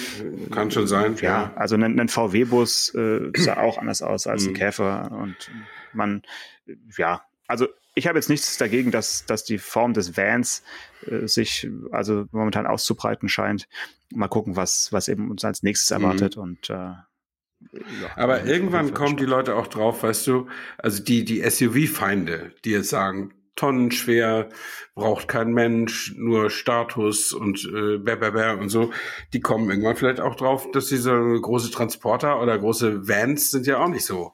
kann 0.51 0.71
schon 0.71 0.87
sein. 0.87 1.15
ja, 1.21 1.51
also 1.55 1.75
ein, 1.75 1.99
ein 1.99 2.09
VW-Bus 2.09 2.95
äh, 2.95 3.31
sah 3.37 3.57
auch 3.57 3.77
anders 3.77 4.01
aus 4.01 4.27
als 4.27 4.45
ein 4.45 4.51
Mhm. 4.51 4.55
Käfer. 4.55 5.11
Und 5.11 5.35
man, 5.93 6.23
ja, 6.97 7.21
also 7.47 7.67
ich 7.97 8.05
habe 8.07 8.19
jetzt 8.19 8.29
nichts 8.29 8.57
dagegen, 8.57 8.91
dass, 8.91 9.25
dass 9.25 9.43
die 9.43 9.57
Form 9.57 9.93
des 9.93 10.15
Vans 10.15 10.63
äh, 11.07 11.27
sich 11.27 11.67
also 11.91 12.25
momentan 12.31 12.67
auszubreiten 12.67 13.27
scheint. 13.27 13.67
Mal 14.13 14.27
gucken, 14.27 14.55
was, 14.55 14.93
was 14.93 15.07
eben 15.07 15.31
uns 15.31 15.43
als 15.43 15.63
nächstes 15.63 15.89
Mhm. 15.97 16.03
erwartet. 16.03 16.37
Und 16.37 16.69
äh, 16.69 16.73
ja, 16.73 17.03
Aber 18.15 18.45
irgendwann 18.45 18.93
kommen 18.93 19.17
die. 19.17 19.25
Leute 19.25 19.55
auch 19.55 19.65
drauf, 19.65 20.03
weißt 20.03 20.27
du, 20.27 20.47
also 20.77 21.03
die, 21.03 21.25
die 21.25 21.41
SUV-Feinde, 21.41 22.53
die 22.63 22.69
jetzt 22.71 22.89
sagen, 22.89 23.33
tonnenschwer, 23.55 24.49
braucht 24.93 25.27
kein 25.27 25.51
Mensch, 25.51 26.13
nur 26.15 26.51
Status 26.51 27.33
und 27.33 27.65
äh, 27.65 27.97
bär, 27.97 28.17
bär, 28.17 28.31
bär 28.33 28.59
und 28.59 28.69
so, 28.69 28.91
die 29.33 29.39
kommen 29.39 29.67
irgendwann 29.71 29.95
vielleicht 29.95 30.19
auch 30.19 30.35
drauf, 30.35 30.69
dass 30.71 30.85
diese 30.85 31.13
große 31.41 31.71
Transporter 31.71 32.39
oder 32.39 32.59
große 32.59 33.07
Vans 33.07 33.49
sind 33.49 33.65
ja 33.65 33.79
auch 33.79 33.89
nicht 33.89 34.05
so. 34.05 34.33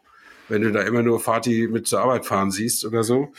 Wenn 0.53 0.61
du 0.61 0.71
da 0.71 0.81
immer 0.81 1.01
nur 1.01 1.19
Fati 1.19 1.67
mit 1.67 1.87
zur 1.87 2.01
Arbeit 2.01 2.27
fahren 2.27 2.51
siehst 2.51 2.85
oder 2.85 3.03
so, 3.03 3.33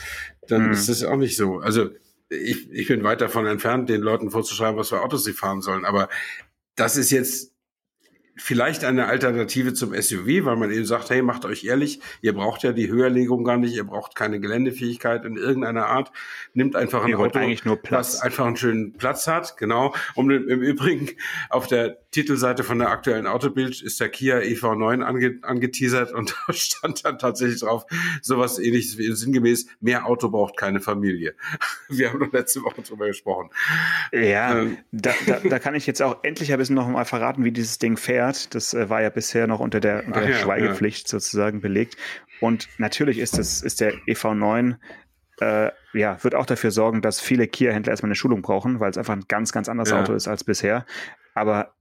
dann 0.48 0.66
Mhm. 0.66 0.72
ist 0.72 0.88
das 0.88 1.04
auch 1.04 1.16
nicht 1.16 1.36
so. 1.36 1.58
Also 1.60 1.90
ich, 2.28 2.68
ich 2.72 2.88
bin 2.88 3.04
weit 3.04 3.20
davon 3.20 3.46
entfernt, 3.46 3.88
den 3.88 4.00
Leuten 4.00 4.32
vorzuschreiben, 4.32 4.76
was 4.76 4.88
für 4.88 5.00
Autos 5.00 5.22
sie 5.22 5.32
fahren 5.32 5.60
sollen, 5.62 5.84
aber 5.84 6.08
das 6.74 6.96
ist 6.96 7.12
jetzt 7.12 7.53
vielleicht 8.36 8.84
eine 8.84 9.06
Alternative 9.06 9.74
zum 9.74 9.94
SUV, 9.94 10.44
weil 10.44 10.56
man 10.56 10.70
eben 10.70 10.84
sagt, 10.84 11.10
hey, 11.10 11.22
macht 11.22 11.44
euch 11.44 11.64
ehrlich, 11.64 12.00
ihr 12.20 12.32
braucht 12.32 12.62
ja 12.62 12.72
die 12.72 12.88
Höherlegung 12.88 13.44
gar 13.44 13.56
nicht, 13.56 13.74
ihr 13.74 13.84
braucht 13.84 14.16
keine 14.16 14.40
Geländefähigkeit 14.40 15.24
in 15.24 15.36
irgendeiner 15.36 15.86
Art, 15.86 16.10
nimmt 16.52 16.74
einfach 16.76 17.04
ein 17.04 17.10
Ihr 17.10 17.18
Auto, 17.18 17.38
eigentlich 17.38 17.64
nur 17.64 17.76
Platz. 17.76 18.14
was 18.14 18.20
einfach 18.20 18.46
einen 18.46 18.56
schönen 18.56 18.92
Platz 18.94 19.26
hat, 19.26 19.56
genau. 19.56 19.94
Im 20.16 20.30
im 20.30 20.62
Übrigen 20.62 21.10
auf 21.50 21.66
der 21.66 21.98
Titelseite 22.10 22.64
von 22.64 22.78
der 22.78 22.90
aktuellen 22.90 23.26
Autobild 23.26 23.82
ist 23.82 24.00
der 24.00 24.08
Kia 24.08 24.38
EV9 24.38 25.02
ange, 25.02 25.38
angeteasert 25.42 26.12
und 26.12 26.34
da 26.46 26.52
stand 26.52 27.04
dann 27.04 27.18
tatsächlich 27.18 27.60
drauf, 27.60 27.86
sowas 28.22 28.58
ähnliches 28.58 28.98
wie 28.98 29.12
sinngemäß, 29.12 29.66
mehr 29.80 30.06
Auto 30.06 30.28
braucht 30.28 30.56
keine 30.56 30.80
Familie. 30.80 31.34
Wir 31.88 32.10
haben 32.10 32.20
doch 32.20 32.32
letzte 32.32 32.62
Woche 32.62 32.82
drüber 32.82 33.06
gesprochen. 33.06 33.50
Ja, 34.12 34.58
Ähm. 34.60 34.78
da, 34.92 35.12
da, 35.26 35.40
da 35.40 35.58
kann 35.58 35.74
ich 35.74 35.86
jetzt 35.86 36.02
auch 36.02 36.22
endlich 36.22 36.52
ein 36.52 36.58
bisschen 36.58 36.76
noch 36.76 36.88
mal 36.88 37.04
verraten, 37.04 37.44
wie 37.44 37.52
dieses 37.52 37.78
Ding 37.78 37.96
fährt. 37.96 38.23
Das 38.32 38.74
äh, 38.74 38.88
war 38.90 39.02
ja 39.02 39.10
bisher 39.10 39.46
noch 39.46 39.60
unter 39.60 39.80
der, 39.80 40.06
unter 40.06 40.20
der 40.20 40.30
ja, 40.30 40.36
Schweigepflicht 40.36 41.08
sozusagen 41.08 41.60
belegt. 41.60 41.96
Und 42.40 42.68
natürlich 42.78 43.18
ist 43.18 43.38
das, 43.38 43.62
ist 43.62 43.80
der 43.80 43.94
EV9 44.06 44.76
äh, 45.40 45.70
ja, 45.94 46.22
wird 46.22 46.34
auch 46.36 46.46
dafür 46.46 46.70
sorgen, 46.70 47.02
dass 47.02 47.20
viele 47.20 47.48
Kia-Händler 47.48 47.90
erstmal 47.92 48.08
eine 48.08 48.14
Schulung 48.14 48.42
brauchen, 48.42 48.78
weil 48.80 48.90
es 48.90 48.98
einfach 48.98 49.14
ein 49.14 49.24
ganz, 49.26 49.50
ganz 49.52 49.68
anderes 49.68 49.90
Ja. 49.90 50.00
Auto 50.00 50.12
ist 50.14 50.28
als 50.28 50.44
bisher. 50.44 50.86
Aber 51.34 51.74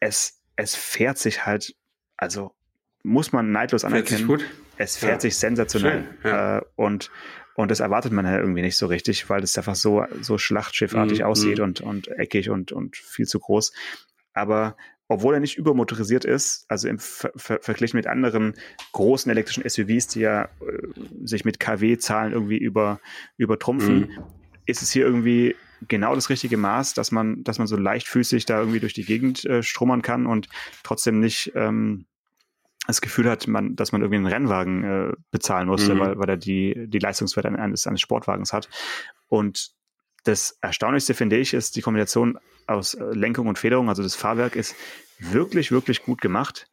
es, 0.00 0.40
es 0.56 0.74
fährt 0.74 1.18
sich 1.18 1.44
halt, 1.44 1.74
also 2.16 2.54
muss 3.02 3.32
man 3.32 3.52
neidlos 3.52 3.82
Fährt 3.82 3.92
anerkennen. 3.92 4.26
gut? 4.26 4.44
Es 4.78 4.96
fährt 4.96 5.14
Ja. 5.14 5.20
sich 5.20 5.36
sensationell. 5.36 6.04
Schön, 6.22 6.30
ja. 6.32 6.58
Äh, 6.58 6.62
und, 6.76 7.10
und 7.56 7.70
das 7.70 7.80
erwartet 7.80 8.12
man 8.12 8.24
ja 8.24 8.38
irgendwie 8.38 8.62
nicht 8.62 8.76
so 8.78 8.86
richtig, 8.86 9.28
weil 9.28 9.42
es 9.42 9.56
einfach 9.58 9.74
so, 9.76 10.04
so 10.22 10.38
schlachtschiffartig 10.38 11.18
Mhm, 11.20 11.24
aussieht 11.26 11.58
mhm. 11.58 11.64
und, 11.64 11.80
und 11.82 12.08
eckig 12.08 12.48
und, 12.48 12.72
und 12.72 12.96
viel 12.96 13.26
zu 13.26 13.38
groß. 13.38 13.72
Aber 14.32 14.76
obwohl 15.08 15.34
er 15.34 15.40
nicht 15.40 15.56
übermotorisiert 15.58 16.24
ist, 16.24 16.64
also 16.68 16.88
im 16.88 16.98
Ver 16.98 17.30
Ver 17.36 17.58
Vergleich 17.60 17.94
mit 17.94 18.06
anderen 18.06 18.54
großen 18.92 19.30
elektrischen 19.30 19.68
SUVs, 19.68 20.06
die 20.08 20.20
ja 20.20 20.44
äh, 20.44 20.48
sich 21.24 21.44
mit 21.44 21.60
KW-Zahlen 21.60 22.32
irgendwie 22.32 22.58
über, 22.58 23.00
übertrumpfen, 23.36 24.00
Mhm. 24.00 24.10
ist 24.66 24.82
es 24.82 24.90
hier 24.90 25.04
irgendwie 25.04 25.56
genau 25.86 26.14
das 26.14 26.30
richtige 26.30 26.56
Maß, 26.56 26.94
dass 26.94 27.12
man, 27.12 27.44
dass 27.44 27.58
man 27.58 27.66
so 27.66 27.76
leichtfüßig 27.76 28.46
da 28.46 28.58
irgendwie 28.58 28.80
durch 28.80 28.94
die 28.94 29.04
Gegend 29.04 29.44
äh, 29.44 29.62
strummern 29.62 30.00
kann 30.00 30.26
und 30.26 30.48
trotzdem 30.82 31.20
nicht 31.20 31.52
ähm, 31.54 32.06
das 32.86 33.00
Gefühl 33.00 33.30
hat, 33.30 33.46
man, 33.46 33.76
dass 33.76 33.92
man 33.92 34.00
irgendwie 34.02 34.16
einen 34.16 34.26
Rennwagen 34.26 34.84
äh, 34.84 35.12
bezahlen 35.30 35.68
musste, 35.68 35.94
Mhm. 35.94 35.98
weil, 36.00 36.18
weil 36.18 36.28
er 36.30 36.36
die, 36.36 36.86
die 36.88 36.98
Leistungswerte 36.98 37.48
eines, 37.50 37.86
eines 37.86 38.00
Sportwagens 38.00 38.52
hat. 38.52 38.68
Und 39.28 39.72
das 40.24 40.58
Erstaunlichste, 40.60 41.14
finde 41.14 41.36
ich, 41.36 41.54
ist 41.54 41.76
die 41.76 41.82
Kombination 41.82 42.38
aus 42.66 42.94
äh, 42.94 43.04
Lenkung 43.12 43.46
und 43.46 43.58
Federung. 43.58 43.88
Also 43.88 44.02
das 44.02 44.14
Fahrwerk 44.16 44.56
ist 44.56 44.74
wirklich, 45.18 45.70
wirklich 45.70 46.02
gut 46.02 46.20
gemacht. 46.20 46.68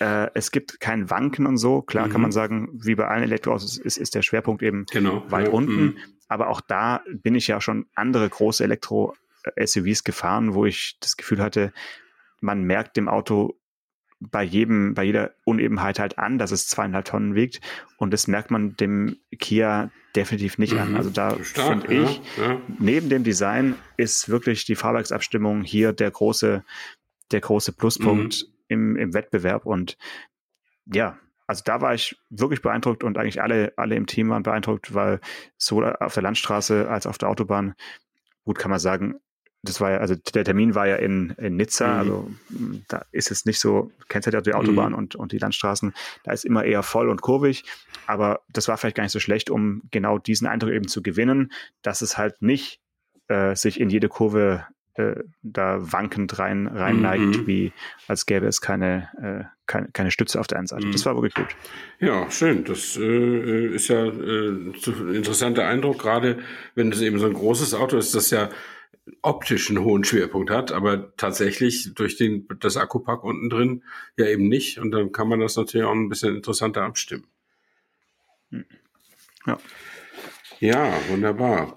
Äh, 0.00 0.28
es 0.34 0.50
gibt 0.50 0.80
kein 0.80 1.10
Wanken 1.10 1.46
und 1.46 1.56
so. 1.58 1.82
Klar 1.82 2.06
Mhm. 2.08 2.12
kann 2.12 2.20
man 2.22 2.32
sagen, 2.32 2.68
wie 2.82 2.94
bei 2.94 3.06
allen 3.06 3.22
Elektroautos 3.22 3.78
ist, 3.78 3.96
ist 3.98 4.14
der 4.14 4.22
Schwerpunkt 4.22 4.62
eben 4.62 4.86
Genau. 4.90 5.24
weit 5.30 5.46
Ja, 5.48 5.52
unten. 5.52 5.80
mhm. 5.82 5.96
Aber 6.28 6.48
auch 6.48 6.60
da 6.60 7.02
bin 7.08 7.34
ich 7.34 7.46
ja 7.46 7.60
schon 7.60 7.86
andere 7.94 8.28
große 8.28 8.62
Elektro-SUVs 8.64 10.04
gefahren, 10.04 10.54
wo 10.54 10.66
ich 10.66 10.96
das 11.00 11.16
Gefühl 11.16 11.40
hatte, 11.42 11.72
man 12.40 12.62
merkt 12.64 12.96
dem 12.96 13.08
Auto 13.08 13.57
bei 14.20 14.42
jedem, 14.42 14.94
bei 14.94 15.04
jeder 15.04 15.32
Unebenheit 15.44 15.98
halt 15.98 16.18
an, 16.18 16.38
dass 16.38 16.50
es 16.50 16.66
zweieinhalb 16.66 17.04
Tonnen 17.04 17.34
wiegt. 17.34 17.60
Und 17.98 18.12
das 18.12 18.26
merkt 18.26 18.50
man 18.50 18.76
dem 18.76 19.16
Kia 19.38 19.90
definitiv 20.16 20.58
nicht 20.58 20.74
an. 20.74 20.90
Mhm. 20.90 20.96
Also 20.96 21.10
da 21.10 21.36
finde 21.36 21.94
ich, 21.94 22.20
ja, 22.36 22.52
ja. 22.52 22.60
neben 22.78 23.08
dem 23.08 23.22
Design 23.22 23.76
ist 23.96 24.28
wirklich 24.28 24.64
die 24.64 24.74
Fahrwerksabstimmung 24.74 25.62
hier 25.62 25.92
der 25.92 26.10
große, 26.10 26.64
der 27.30 27.40
große 27.40 27.72
Pluspunkt 27.72 28.42
Mhm. 28.42 28.52
im, 28.68 28.96
im 28.96 29.14
Wettbewerb. 29.14 29.66
Und 29.66 29.96
ja, 30.86 31.18
also 31.46 31.62
da 31.64 31.80
war 31.80 31.94
ich 31.94 32.16
wirklich 32.28 32.60
beeindruckt 32.60 33.04
und 33.04 33.16
eigentlich 33.18 33.40
alle, 33.40 33.72
alle 33.76 33.94
im 33.94 34.06
Team 34.06 34.30
waren 34.30 34.42
beeindruckt, 34.42 34.94
weil 34.94 35.20
sowohl 35.56 35.96
auf 35.96 36.14
der 36.14 36.22
Landstraße 36.22 36.88
als 36.90 37.06
auf 37.06 37.18
der 37.18 37.28
Autobahn, 37.28 37.74
gut 38.44 38.58
kann 38.58 38.70
man 38.70 38.80
sagen, 38.80 39.20
das 39.62 39.80
war 39.80 39.90
ja, 39.90 39.98
also 39.98 40.14
der 40.34 40.44
Termin 40.44 40.74
war 40.74 40.86
ja 40.86 40.96
in, 40.96 41.30
in 41.38 41.56
Nizza, 41.56 41.88
Mhm. 41.94 41.98
also 41.98 42.30
mh, 42.50 42.76
da 42.88 43.04
ist 43.12 43.30
es 43.30 43.44
nicht 43.44 43.58
so, 43.58 43.90
kennst 44.08 44.30
ja 44.32 44.40
die 44.40 44.54
Autobahn 44.54 44.92
Mhm. 44.92 44.98
und, 44.98 45.14
und 45.16 45.32
die 45.32 45.38
Landstraßen, 45.38 45.92
da 46.24 46.32
ist 46.32 46.44
immer 46.44 46.64
eher 46.64 46.82
voll 46.82 47.08
und 47.08 47.22
kurvig, 47.22 47.64
aber 48.06 48.40
das 48.52 48.68
war 48.68 48.76
vielleicht 48.78 48.96
gar 48.96 49.02
nicht 49.02 49.12
so 49.12 49.20
schlecht, 49.20 49.50
um 49.50 49.82
genau 49.90 50.18
diesen 50.18 50.46
Eindruck 50.46 50.70
eben 50.70 50.86
zu 50.88 51.02
gewinnen, 51.02 51.52
dass 51.82 52.02
es 52.02 52.16
halt 52.16 52.40
nicht 52.40 52.80
äh, 53.28 53.54
sich 53.56 53.78
in 53.80 53.90
jede 53.90 54.08
Kurve 54.08 54.64
äh, 54.94 55.14
da 55.42 55.78
wankend 55.92 56.38
rein, 56.38 56.66
rein 56.66 57.00
neigt, 57.00 57.22
Mhm. 57.42 57.46
wie 57.46 57.72
als 58.08 58.26
gäbe 58.26 58.46
es 58.46 58.60
keine, 58.60 59.08
äh, 59.20 59.44
keine, 59.66 59.88
keine 59.92 60.10
Stütze 60.10 60.40
auf 60.40 60.46
der 60.46 60.58
einen 60.58 60.66
Seite. 60.66 60.86
Mhm. 60.86 60.92
Das 60.92 61.04
war 61.06 61.14
wirklich 61.14 61.34
gut. 61.34 61.48
Ja, 62.00 62.28
schön. 62.30 62.64
Das 62.64 62.96
äh, 62.96 63.66
ist 63.74 63.88
ja 63.88 64.04
äh, 64.06 64.48
ein 64.48 64.74
interessanter 65.14 65.66
Eindruck, 65.66 65.98
gerade 66.00 66.38
wenn 66.74 66.90
es 66.90 67.00
eben 67.00 67.18
so 67.18 67.26
ein 67.26 67.32
großes 67.34 67.74
Auto 67.74 67.96
ist, 67.96 68.14
das 68.14 68.30
ja 68.30 68.48
optisch 69.22 69.68
einen 69.70 69.84
hohen 69.84 70.04
Schwerpunkt 70.04 70.50
hat, 70.50 70.72
aber 70.72 71.14
tatsächlich 71.16 71.92
durch 71.94 72.16
den, 72.16 72.46
das 72.60 72.76
Akkupack 72.76 73.24
unten 73.24 73.50
drin 73.50 73.84
ja 74.16 74.26
eben 74.26 74.48
nicht. 74.48 74.78
Und 74.78 74.90
dann 74.90 75.12
kann 75.12 75.28
man 75.28 75.40
das 75.40 75.56
natürlich 75.56 75.86
auch 75.86 75.92
ein 75.92 76.08
bisschen 76.08 76.36
interessanter 76.36 76.82
abstimmen. 76.82 77.26
Ja. 79.46 79.58
Ja, 80.60 80.92
wunderbar. 81.08 81.74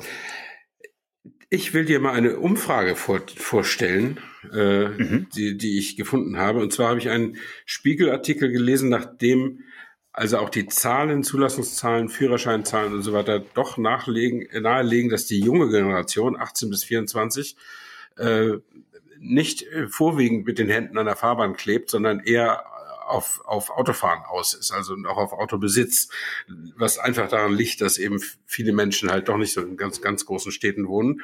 Ich 1.49 1.73
will 1.73 1.85
dir 1.85 1.99
mal 1.99 2.13
eine 2.13 2.37
Umfrage 2.39 2.95
vor, 2.95 3.21
vorstellen, 3.35 4.19
äh, 4.53 4.87
Mhm. 4.87 5.27
die, 5.35 5.57
die 5.57 5.77
ich 5.77 5.97
gefunden 5.97 6.37
habe. 6.37 6.59
Und 6.59 6.71
zwar 6.73 6.89
habe 6.89 6.99
ich 6.99 7.09
einen 7.09 7.37
Spiegelartikel 7.65 8.51
gelesen, 8.51 8.89
nachdem 8.89 9.63
also 10.13 10.37
auch 10.39 10.49
die 10.49 10.67
Zahlen, 10.67 11.23
Zulassungszahlen, 11.23 12.09
Führerscheinzahlen 12.09 12.93
und 12.93 13.01
so 13.01 13.13
weiter 13.13 13.39
doch 13.39 13.77
nachlegen, 13.77 14.47
nahelegen, 14.61 15.09
dass 15.09 15.25
die 15.25 15.39
junge 15.39 15.69
Generation, 15.69 16.37
18 16.37 16.69
bis 16.69 16.83
24, 16.83 17.55
äh, 18.17 18.57
nicht 19.19 19.63
äh, 19.63 19.87
vorwiegend 19.87 20.45
mit 20.45 20.59
den 20.59 20.69
Händen 20.69 20.97
an 20.97 21.05
der 21.05 21.15
Fahrbahn 21.15 21.55
klebt, 21.55 21.89
sondern 21.89 22.19
eher 22.19 22.65
auf, 23.11 23.41
auf 23.45 23.69
Autofahren 23.69 24.23
aus 24.25 24.53
ist, 24.53 24.71
also 24.71 24.95
auch 25.07 25.17
auf 25.17 25.33
Autobesitz, 25.33 26.09
was 26.75 26.97
einfach 26.97 27.27
daran 27.29 27.53
liegt, 27.53 27.81
dass 27.81 27.97
eben 27.97 28.19
viele 28.45 28.73
Menschen 28.73 29.11
halt 29.11 29.29
doch 29.29 29.37
nicht 29.37 29.53
so 29.53 29.61
in 29.61 29.77
ganz, 29.77 30.01
ganz 30.01 30.25
großen 30.25 30.51
Städten 30.51 30.87
wohnen. 30.87 31.21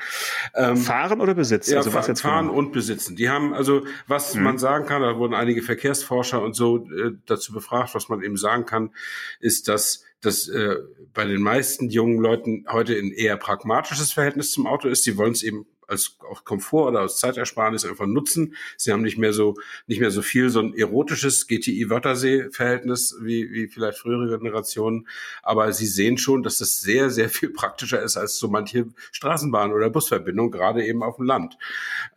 Ähm, 0.55 0.77
Fahren 0.77 1.21
oder 1.21 1.33
Besitz? 1.33 1.67
ja, 1.69 1.77
also 1.77 1.93
was 1.93 2.07
jetzt 2.07 2.21
fahren 2.21 2.47
genau? 2.47 2.57
und 2.59 2.71
besitzen. 2.71 3.15
Die 3.15 3.29
haben 3.29 3.53
also, 3.53 3.85
was 4.07 4.35
Mhm. 4.35 4.43
man 4.43 4.57
sagen 4.57 4.85
kann, 4.85 5.01
da 5.01 5.17
wurden 5.17 5.33
einige 5.33 5.61
Verkehrsforscher 5.61 6.41
und 6.41 6.53
so 6.53 6.87
äh, 6.91 7.11
dazu 7.25 7.53
befragt, 7.53 7.95
was 7.95 8.09
man 8.09 8.21
eben 8.21 8.37
sagen 8.37 8.65
kann, 8.65 8.91
ist, 9.39 9.67
dass 9.67 10.03
dass 10.21 10.47
äh, 10.47 10.77
bei 11.13 11.25
den 11.25 11.41
meisten 11.41 11.89
jungen 11.89 12.17
Leuten 12.17 12.65
heute 12.71 12.97
ein 12.97 13.11
eher 13.11 13.37
pragmatisches 13.37 14.11
Verhältnis 14.11 14.51
zum 14.51 14.65
Auto 14.65 14.87
ist. 14.87 15.03
Sie 15.03 15.15
wollen 15.15 15.33
es 15.33 15.43
eben 15.43 15.67
als 15.87 16.17
auch 16.29 16.43
Komfort 16.43 16.89
oder 16.89 16.99
als 16.99 17.17
Zeitersparnis 17.17 17.85
einfach 17.85 18.05
nutzen. 18.05 18.55
Sie 18.75 18.91
haben 18.91 19.01
nicht 19.01 19.17
mehr 19.17 19.33
so 19.33 19.55
nicht 19.87 19.99
mehr 19.99 20.11
so 20.11 20.21
viel 20.21 20.49
so 20.49 20.59
ein 20.59 20.73
erotisches 20.73 21.47
GTI 21.47 21.89
Wörthersee 21.89 22.49
Verhältnis 22.51 23.15
wie 23.21 23.51
wie 23.51 23.67
vielleicht 23.67 23.97
frühere 23.97 24.37
Generationen, 24.37 25.07
aber 25.41 25.71
sie 25.73 25.87
sehen 25.87 26.17
schon, 26.17 26.43
dass 26.43 26.57
das 26.59 26.81
sehr 26.81 27.09
sehr 27.09 27.29
viel 27.29 27.49
praktischer 27.49 28.01
ist 28.01 28.17
als 28.17 28.37
so 28.37 28.47
manche 28.47 28.87
Straßenbahn 29.11 29.73
oder 29.73 29.89
Busverbindung 29.89 30.51
gerade 30.51 30.85
eben 30.85 31.03
auf 31.03 31.17
dem 31.17 31.25
Land. 31.25 31.57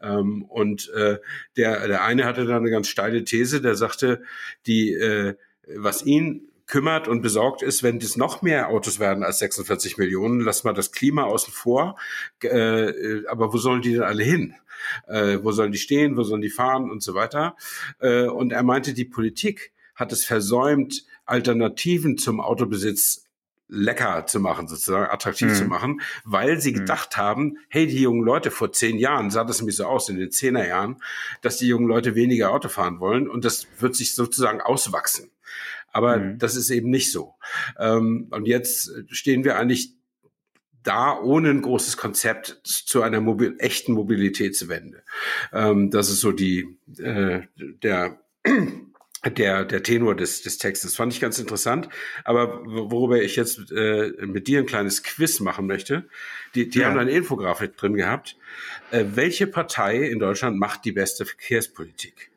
Ähm, 0.03 0.43
und 0.43 0.91
äh, 0.91 1.19
der 1.57 1.89
der 1.89 2.05
eine 2.05 2.25
hatte 2.25 2.45
da 2.45 2.57
eine 2.57 2.71
ganz 2.71 2.89
steile 2.89 3.25
These, 3.25 3.61
der 3.61 3.77
sagte, 3.77 4.23
die 4.67 4.93
äh, 4.93 5.35
was 5.77 6.05
ihn 6.05 6.50
kümmert 6.71 7.09
und 7.09 7.21
besorgt 7.21 7.61
ist, 7.63 7.83
wenn 7.83 7.99
es 7.99 8.17
noch 8.17 8.41
mehr 8.43 8.69
Autos 8.69 8.99
werden 8.99 9.25
als 9.25 9.39
46 9.41 9.99
Millionen, 9.99 10.41
lass 10.41 10.65
mal 10.65 10.73
das 10.73 10.93
Klima 10.93 11.25
außen 11.25 11.53
vor, 11.53 11.97
äh, 12.43 13.27
aber 13.27 13.53
wo 13.53 13.59
sollen 13.59 13.83
die 13.83 13.93
denn 13.93 14.03
alle 14.03 14.25
hin? 14.25 14.55
Äh, 15.09 15.39
wo 15.43 15.53
sollen 15.53 15.73
die 15.73 15.79
stehen, 15.79 16.17
wo 16.17 16.23
sollen 16.23 16.41
die 16.41 16.49
fahren 16.49 16.91
und 16.91 17.03
so 17.03 17.15
weiter? 17.15 17.57
Äh, 17.99 18.23
und 18.25 18.53
er 18.53 18.63
meinte, 18.63 18.95
die 18.95 19.05
Politik 19.05 19.73
hat 19.95 20.13
es 20.13 20.25
versäumt, 20.25 21.05
Alternativen 21.27 22.17
zum 22.17 22.41
Autobesitz 22.41 23.25
lecker 23.69 24.27
zu 24.27 24.41
machen, 24.41 24.67
sozusagen 24.67 25.11
attraktiv 25.13 25.51
Mhm. 25.51 25.55
zu 25.55 25.65
machen, 25.67 26.01
weil 26.25 26.61
sie 26.61 26.73
Mhm. 26.73 26.77
gedacht 26.79 27.17
haben, 27.17 27.59
hey, 27.69 27.87
die 27.87 28.01
jungen 28.01 28.25
Leute 28.25 28.51
vor 28.51 28.73
zehn 28.73 28.99
Jahren 28.99 29.31
sah 29.31 29.45
das 29.45 29.61
nämlich 29.61 29.77
so 29.77 29.85
aus, 29.85 30.09
in 30.09 30.19
den 30.19 30.31
Zehnerjahren, 30.33 30.97
dass 31.43 31.59
die 31.59 31.69
jungen 31.69 31.87
Leute 31.87 32.15
weniger 32.17 32.51
Auto 32.51 32.69
fahren 32.69 32.99
wollen 33.01 33.29
und 33.29 33.45
das 33.45 33.69
wird 33.79 33.95
sich 33.95 34.15
sozusagen 34.15 34.61
auswachsen. 34.61 35.31
Aber 35.93 36.19
Mhm. 36.19 36.39
das 36.39 36.57
ist 36.57 36.71
eben 36.71 36.91
nicht 36.91 37.11
so. 37.13 37.35
Ähm, 37.79 38.29
und 38.31 38.47
jetzt 38.47 38.91
stehen 39.09 39.45
wir 39.45 39.57
eigentlich 39.59 39.95
da, 40.83 41.19
ohne 41.19 41.51
ein 41.51 41.63
großes 41.63 41.97
Konzept 41.99 42.61
zu 42.65 43.03
einer 43.03 43.21
mobil 43.21 43.55
echten 43.59 43.93
Mobilitätswende. 43.93 45.03
Ähm, 45.53 45.91
das 45.91 46.09
ist 46.11 46.21
so 46.21 46.33
die 46.33 46.79
äh, 46.99 47.43
der 47.57 48.19
der 49.37 49.67
der 49.67 49.83
Tenor 49.83 50.15
des 50.17 50.41
des 50.41 50.57
Textes 50.57 50.97
fand 50.97 51.13
ich 51.13 51.21
ganz 51.21 51.39
interessant. 51.39 51.91
Aber 52.25 52.63
worüber 52.65 53.21
ich 53.21 53.37
jetzt 53.37 53.71
äh, 53.73 54.13
mit 54.25 54.49
dir 54.49 54.61
ein 54.61 54.67
kleines 54.67 55.03
Quiz 55.03 55.41
machen 55.41 55.67
möchte, 55.67 56.09
die 56.55 56.71
die 56.71 56.79
Ja. 56.79 56.87
haben 56.89 56.99
eine 56.99 57.11
Infografik 57.11 57.77
drin 57.77 57.95
gehabt. 57.95 58.37
Äh, 58.91 59.05
welche 59.15 59.47
Partei 59.47 59.99
in 60.05 60.19
Deutschland 60.19 60.57
macht 60.59 60.87
die 60.87 60.93
beste 60.93 61.27
Verkehrspolitik? 61.27 62.31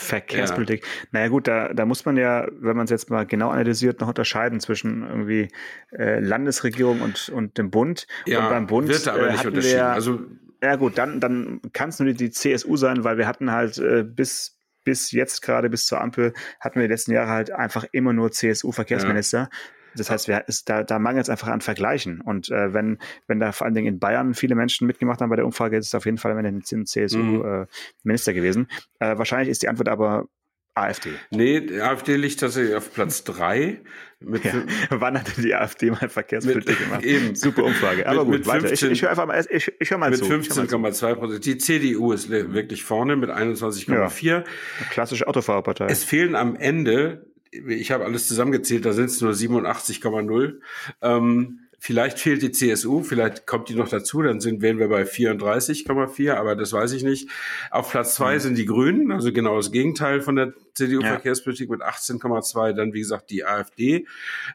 Verkehrspolitik. 0.00 0.84
Naja 1.12 1.28
gut, 1.28 1.46
da, 1.46 1.72
da 1.72 1.84
muss 1.84 2.04
man 2.04 2.16
ja, 2.16 2.46
wenn 2.60 2.76
man 2.76 2.84
es 2.84 2.90
jetzt 2.90 3.10
mal 3.10 3.26
genau 3.26 3.50
analysiert, 3.50 4.00
noch 4.00 4.08
unterscheiden 4.08 4.60
zwischen 4.60 5.02
irgendwie 5.02 5.48
äh, 5.92 6.20
Landesregierung 6.20 7.00
und, 7.00 7.28
und 7.28 7.58
dem 7.58 7.70
Bund. 7.70 8.06
und 8.26 8.48
beim 8.48 8.66
Bund 8.66 8.88
wird 8.88 9.06
aber 9.08 9.28
äh, 9.28 9.32
nicht 9.32 9.46
unterschieden. 9.46 9.76
wir, 9.76 9.86
also 9.88 10.20
ja 10.62 10.76
gut, 10.76 10.98
dann, 10.98 11.20
dann 11.20 11.60
kann 11.72 11.90
es 11.90 11.98
nur 11.98 12.08
die, 12.08 12.14
die 12.14 12.30
CSU 12.30 12.76
sein, 12.76 13.04
weil 13.04 13.18
wir 13.18 13.26
hatten 13.26 13.52
halt 13.52 13.78
äh, 13.78 14.04
bis 14.04 14.56
bis 14.82 15.12
jetzt 15.12 15.42
gerade 15.42 15.68
bis 15.68 15.86
zur 15.86 16.00
Ampel 16.00 16.32
hatten 16.58 16.80
wir 16.80 16.88
die 16.88 16.92
letzten 16.92 17.12
Jahre 17.12 17.30
halt 17.30 17.50
einfach 17.50 17.84
immer 17.92 18.14
nur 18.14 18.32
CSU-Verkehrsminister. 18.32 19.50
Das 19.96 20.10
heißt, 20.10 20.28
wir, 20.28 20.44
ist, 20.46 20.68
da, 20.68 20.82
da 20.84 20.98
mangelt 20.98 21.24
es 21.24 21.30
einfach 21.30 21.48
an 21.48 21.60
Vergleichen. 21.60 22.20
Und 22.20 22.48
äh, 22.50 22.72
wenn, 22.72 22.98
wenn 23.26 23.40
da 23.40 23.52
vor 23.52 23.64
allen 23.66 23.74
Dingen 23.74 23.86
in 23.88 23.98
Bayern 23.98 24.34
viele 24.34 24.54
Menschen 24.54 24.86
mitgemacht 24.86 25.20
haben 25.20 25.30
bei 25.30 25.36
der 25.36 25.46
Umfrage, 25.46 25.76
ist 25.76 25.86
es 25.88 25.94
auf 25.94 26.04
jeden 26.04 26.18
Fall 26.18 26.36
wenn 26.36 26.46
ein 26.46 26.62
Mhm. 26.70 26.86
CSU-Minister 26.86 28.32
gewesen. 28.32 28.68
Äh, 28.98 29.18
wahrscheinlich 29.18 29.48
ist 29.48 29.62
die 29.62 29.68
Antwort 29.68 29.88
aber 29.88 30.26
AfD. 30.74 31.10
nee, 31.30 31.60
die 31.60 31.80
AfD 31.80 32.14
liegt 32.16 32.38
tatsächlich 32.38 32.74
auf 32.76 32.94
Platz 32.94 33.24
drei 33.24 33.80
mit 34.20 34.44
Ja. 34.44 34.52
Wann 34.90 35.18
hat 35.18 35.36
denn 35.36 35.42
die 35.44 35.54
AfD 35.54 35.90
mal 35.90 36.08
Verkehrspolitik 36.08 36.78
Mit- 36.78 36.78
gemacht? 36.78 37.02
eben. 37.04 37.34
Super 37.34 37.64
Umfrage. 37.64 38.06
Aber 38.06 38.24
Mit- 38.24 38.26
gut, 38.26 38.34
mit 38.38 38.46
weiter. 38.46 38.68
15 38.68 38.88
ich 38.92 38.98
ich 38.98 39.02
höre 39.02 39.10
einfach 39.10 39.26
mal, 39.26 39.44
ich, 39.50 39.72
ich 39.80 39.90
höre 39.90 39.98
mal 39.98 40.10
mit 40.10 40.20
zu. 40.20 40.28
Hör 40.28 40.40
zu. 40.42 40.60
15,2 40.62 41.14
Prozent. 41.16 41.44
Die 41.44 41.58
CDU 41.58 42.12
ist 42.12 42.30
wirklich 42.30 42.84
vorne 42.84 43.16
mit 43.16 43.30
21,4. 43.30 44.44
Klassische 44.90 45.26
Autofahrerpartei. 45.26 45.86
Es 45.86 46.04
fehlen 46.04 46.36
am 46.36 46.54
Ende, 46.54 47.29
ich 47.50 47.90
habe 47.90 48.04
alles 48.04 48.28
zusammengezählt, 48.28 48.84
da 48.84 48.92
sind 48.92 49.06
es 49.06 49.20
nur 49.20 49.32
87,0. 49.32 50.60
Ähm, 51.02 51.60
vielleicht 51.78 52.18
fehlt 52.18 52.42
die 52.42 52.52
CSU, 52.52 53.02
vielleicht 53.02 53.46
kommt 53.46 53.68
die 53.70 53.74
noch 53.74 53.88
dazu, 53.88 54.22
dann 54.22 54.40
sind, 54.40 54.60
wären 54.62 54.78
wir 54.78 54.88
bei 54.88 55.02
34,4, 55.04 56.34
aber 56.34 56.54
das 56.56 56.72
weiß 56.72 56.92
ich 56.92 57.02
nicht. 57.02 57.28
Auf 57.70 57.90
Platz 57.90 58.14
zwei 58.14 58.34
Mhm. 58.36 58.40
sind 58.40 58.58
die 58.58 58.66
Grünen, 58.66 59.12
also 59.12 59.32
genau 59.32 59.56
das 59.56 59.72
Gegenteil 59.72 60.20
von 60.20 60.36
der 60.36 60.46
Ja. 60.46 60.52
CDU-Verkehrspolitik 60.74 61.70
mit 61.70 61.82
18,2, 61.82 62.72
dann 62.72 62.92
wie 62.92 63.00
gesagt 63.00 63.30
die 63.30 63.44
AfD 63.44 64.06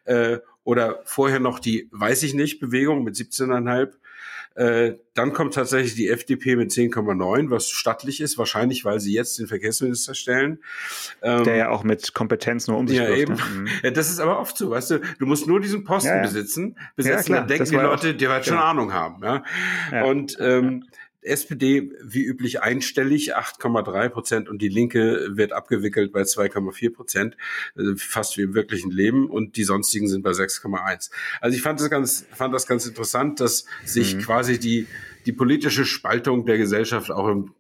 äh, 0.06 0.38
oder 0.64 1.02
vorher 1.06 1.40
noch 1.40 1.60
die, 1.60 1.90
weiß 1.92 2.24
ich 2.24 2.34
nicht, 2.34 2.60
Bewegung 2.60 3.04
mit 3.04 3.16
17,5. 3.16 3.90
Äh, 4.56 4.94
dann 5.14 5.34
kommt 5.34 5.54
tatsächlich 5.54 5.96
die 5.96 6.10
FDP 6.10 6.56
mit 6.56 6.72
10,9, 6.72 7.50
was 7.50 7.70
stattlich 7.70 8.22
ist, 8.22 8.38
wahrscheinlich, 8.38 8.86
weil 8.86 9.02
sie 9.02 9.14
jetzt 9.14 9.38
den 9.38 9.48
Verkehrsminister 9.48 10.16
stellen. 10.16 10.60
Ähm, 11.22 11.44
der 11.44 11.56
ja 11.58 11.70
auch 11.70 11.84
mit 11.84 12.14
Kompetenz 12.14 12.68
nur 12.68 12.78
um 12.78 12.88
sich 12.88 12.98
ja, 12.98 13.08
wirft. 13.08 13.20
eben. 13.22 13.34
Ne? 13.36 13.42
Mhm. 13.54 13.68
Ja, 13.84 13.92
das 13.92 14.10
ist 14.10 14.20
aber 14.20 14.40
oft 14.40 14.58
so, 14.58 14.70
weißt 14.70 14.92
du, 14.92 15.00
du 15.20 15.26
musst 15.26 15.46
nur 15.46 15.60
diesen 15.60 15.84
Posten 15.84 16.08
Ja, 16.10 16.16
ja. 16.18 16.22
besitzen, 16.22 16.78
besetzen, 16.96 17.34
dann 17.34 17.48
denken 17.48 17.70
die 17.70 17.76
Leute, 17.76 18.16
die 18.16 18.28
werden 18.30 18.44
schon 18.44 18.56
genau. 18.56 18.66
Ahnung 18.66 18.94
haben. 18.94 19.22
Ja? 19.24 19.44
Ja. 19.92 20.06
Und 20.06 20.38
ähm, 20.40 20.86
SPD 21.26 21.92
wie 22.04 22.24
üblich 22.24 22.62
einstellig, 22.62 23.36
8,3 23.36 24.10
Prozent 24.10 24.50
und 24.50 24.62
die 24.62 24.70
Linke 24.70 25.30
wird 25.32 25.54
abgewickelt 25.54 26.12
bei 26.12 26.22
2,4 26.22 26.94
Prozent, 26.94 27.38
äh, 27.78 27.96
fast 27.98 28.38
wie 28.38 28.44
im 28.44 28.54
wirklichen 28.54 28.92
Leben 28.92 29.30
und 29.30 29.58
die 29.58 29.64
sonstigen 29.64 30.08
sind 30.08 30.24
bei 30.24 30.32
6,1. 30.32 31.12
Also 31.42 31.56
ich 31.56 31.62
fand 31.62 31.80
das 31.80 31.90
ganz, 31.90 32.26
fand 32.34 32.54
das 32.54 32.68
ganz 32.68 32.86
interessant, 32.86 33.40
dass 33.40 33.66
sich 33.84 34.16
Mhm. 34.16 34.20
quasi 34.22 34.60
die, 34.60 34.88
die 35.26 35.34
politische 35.34 35.86
Spaltung 35.86 36.46
der 36.46 36.58
Gesellschaft 36.58 37.12
auch 37.12 37.28
im 37.28 37.54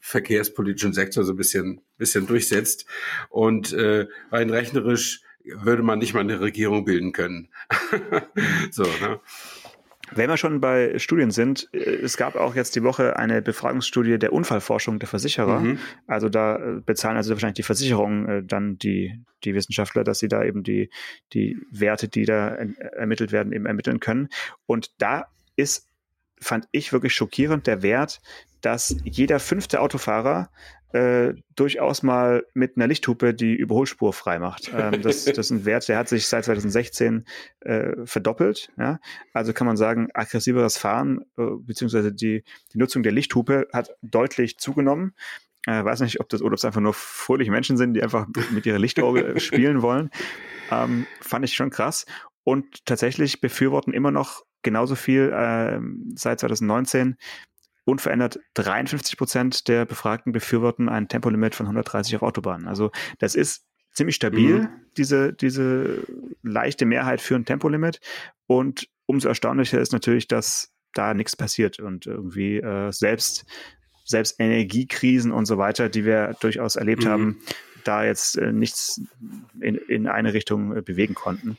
verkehrspolitischen 0.00 0.92
Sektor 0.92 1.24
so 1.24 1.32
ein 1.32 1.36
bisschen, 1.36 1.80
bisschen 1.96 2.26
durchsetzt. 2.26 2.86
Und 3.28 3.72
äh, 3.72 4.08
rein 4.30 4.50
rechnerisch 4.50 5.22
würde 5.44 5.82
man 5.82 5.98
nicht 5.98 6.14
mal 6.14 6.20
eine 6.20 6.40
Regierung 6.40 6.84
bilden 6.84 7.12
können. 7.12 7.48
so, 8.70 8.82
ne? 8.82 9.20
Wenn 10.14 10.28
wir 10.28 10.36
schon 10.36 10.60
bei 10.60 10.98
Studien 10.98 11.30
sind, 11.30 11.68
äh, 11.72 11.78
es 11.78 12.16
gab 12.16 12.36
auch 12.36 12.54
jetzt 12.54 12.76
die 12.76 12.82
Woche 12.82 13.16
eine 13.16 13.42
Befragungsstudie 13.42 14.18
der 14.18 14.32
Unfallforschung 14.32 14.98
der 14.98 15.08
Versicherer. 15.08 15.60
Mhm. 15.60 15.78
Also 16.06 16.28
da 16.28 16.56
äh, 16.56 16.80
bezahlen 16.84 17.16
also 17.16 17.30
wahrscheinlich 17.30 17.56
die 17.56 17.62
Versicherungen 17.62 18.28
äh, 18.28 18.42
dann 18.44 18.78
die, 18.78 19.20
die 19.44 19.54
Wissenschaftler, 19.54 20.04
dass 20.04 20.18
sie 20.18 20.28
da 20.28 20.44
eben 20.44 20.62
die, 20.62 20.90
die 21.32 21.58
Werte, 21.70 22.08
die 22.08 22.24
da 22.24 22.48
ermittelt 22.48 23.32
werden, 23.32 23.52
eben 23.52 23.66
ermitteln 23.66 24.00
können. 24.00 24.28
Und 24.66 24.92
da 24.98 25.26
ist, 25.56 25.88
fand 26.40 26.68
ich 26.72 26.92
wirklich 26.92 27.14
schockierend, 27.14 27.66
der 27.66 27.82
Wert, 27.82 28.20
dass 28.60 28.96
jeder 29.04 29.40
fünfte 29.40 29.80
Autofahrer 29.80 30.50
äh, 30.92 31.34
durchaus 31.54 32.02
mal 32.02 32.44
mit 32.54 32.76
einer 32.76 32.86
Lichthupe 32.86 33.34
die 33.34 33.54
Überholspur 33.54 34.12
frei 34.12 34.38
macht. 34.38 34.70
Ähm, 34.76 35.02
das, 35.02 35.24
das 35.26 35.38
ist 35.38 35.50
ein 35.50 35.64
Wert, 35.64 35.88
der 35.88 35.98
hat 35.98 36.08
sich 36.08 36.26
seit 36.26 36.44
2016 36.44 37.24
äh, 37.60 37.92
verdoppelt. 38.04 38.70
Ja? 38.78 39.00
Also 39.32 39.52
kann 39.52 39.66
man 39.66 39.76
sagen, 39.76 40.08
aggressiveres 40.14 40.76
Fahren 40.76 41.24
äh, 41.38 41.44
beziehungsweise 41.60 42.12
die, 42.12 42.44
die 42.72 42.78
Nutzung 42.78 43.02
der 43.02 43.12
Lichthupe 43.12 43.68
hat 43.72 43.90
deutlich 44.02 44.58
zugenommen. 44.58 45.14
Äh, 45.66 45.84
weiß 45.84 46.00
nicht, 46.00 46.20
ob 46.20 46.28
das 46.28 46.42
oder 46.42 46.52
ob 46.52 46.58
es 46.58 46.64
einfach 46.64 46.80
nur 46.80 46.94
fröhliche 46.94 47.50
Menschen 47.50 47.76
sind, 47.76 47.94
die 47.94 48.02
einfach 48.02 48.26
mit 48.50 48.66
ihrer 48.66 48.78
Lichtauge 48.78 49.38
spielen 49.40 49.80
wollen. 49.80 50.10
Ähm, 50.70 51.06
fand 51.20 51.44
ich 51.44 51.54
schon 51.54 51.70
krass. 51.70 52.04
Und 52.44 52.84
tatsächlich 52.84 53.40
befürworten 53.40 53.92
immer 53.92 54.10
noch 54.10 54.42
genauso 54.62 54.94
viel 54.94 55.32
äh, 55.32 55.80
seit 56.16 56.40
2019 56.40 57.16
unverändert 57.84 58.38
53 58.54 59.16
Prozent 59.16 59.68
der 59.68 59.84
Befragten 59.84 60.32
befürworten 60.32 60.88
ein 60.88 61.08
Tempolimit 61.08 61.54
von 61.54 61.66
130 61.66 62.16
auf 62.16 62.22
Autobahnen. 62.22 62.68
Also 62.68 62.90
das 63.18 63.34
ist 63.34 63.64
ziemlich 63.92 64.16
stabil, 64.16 64.62
mhm. 64.62 64.68
diese, 64.96 65.32
diese 65.32 66.04
leichte 66.42 66.86
Mehrheit 66.86 67.20
für 67.20 67.34
ein 67.34 67.44
Tempolimit. 67.44 68.00
Und 68.46 68.88
umso 69.06 69.28
erstaunlicher 69.28 69.80
ist 69.80 69.92
natürlich, 69.92 70.28
dass 70.28 70.72
da 70.94 71.14
nichts 71.14 71.36
passiert 71.36 71.78
und 71.78 72.06
irgendwie 72.06 72.58
äh, 72.58 72.92
selbst, 72.92 73.44
selbst 74.04 74.38
Energiekrisen 74.38 75.32
und 75.32 75.46
so 75.46 75.58
weiter, 75.58 75.88
die 75.88 76.04
wir 76.04 76.36
durchaus 76.40 76.76
erlebt 76.76 77.04
mhm. 77.04 77.08
haben, 77.08 77.42
da 77.84 78.04
jetzt 78.04 78.38
äh, 78.38 78.52
nichts 78.52 79.00
in, 79.60 79.76
in 79.76 80.06
eine 80.06 80.34
Richtung 80.34 80.76
äh, 80.76 80.82
bewegen 80.82 81.14
konnten. 81.14 81.58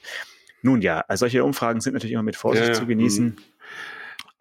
Nun 0.62 0.81
ja, 0.81 1.03
also 1.07 1.23
solche 1.23 1.43
Umfragen 1.43 1.81
sind 1.81 1.93
natürlich 1.93 2.13
immer 2.13 2.23
mit 2.23 2.38
Vorsicht 2.38 2.69
ja, 2.69 2.73
zu 2.73 2.86
genießen. 2.86 3.25
Mhm. 3.25 3.36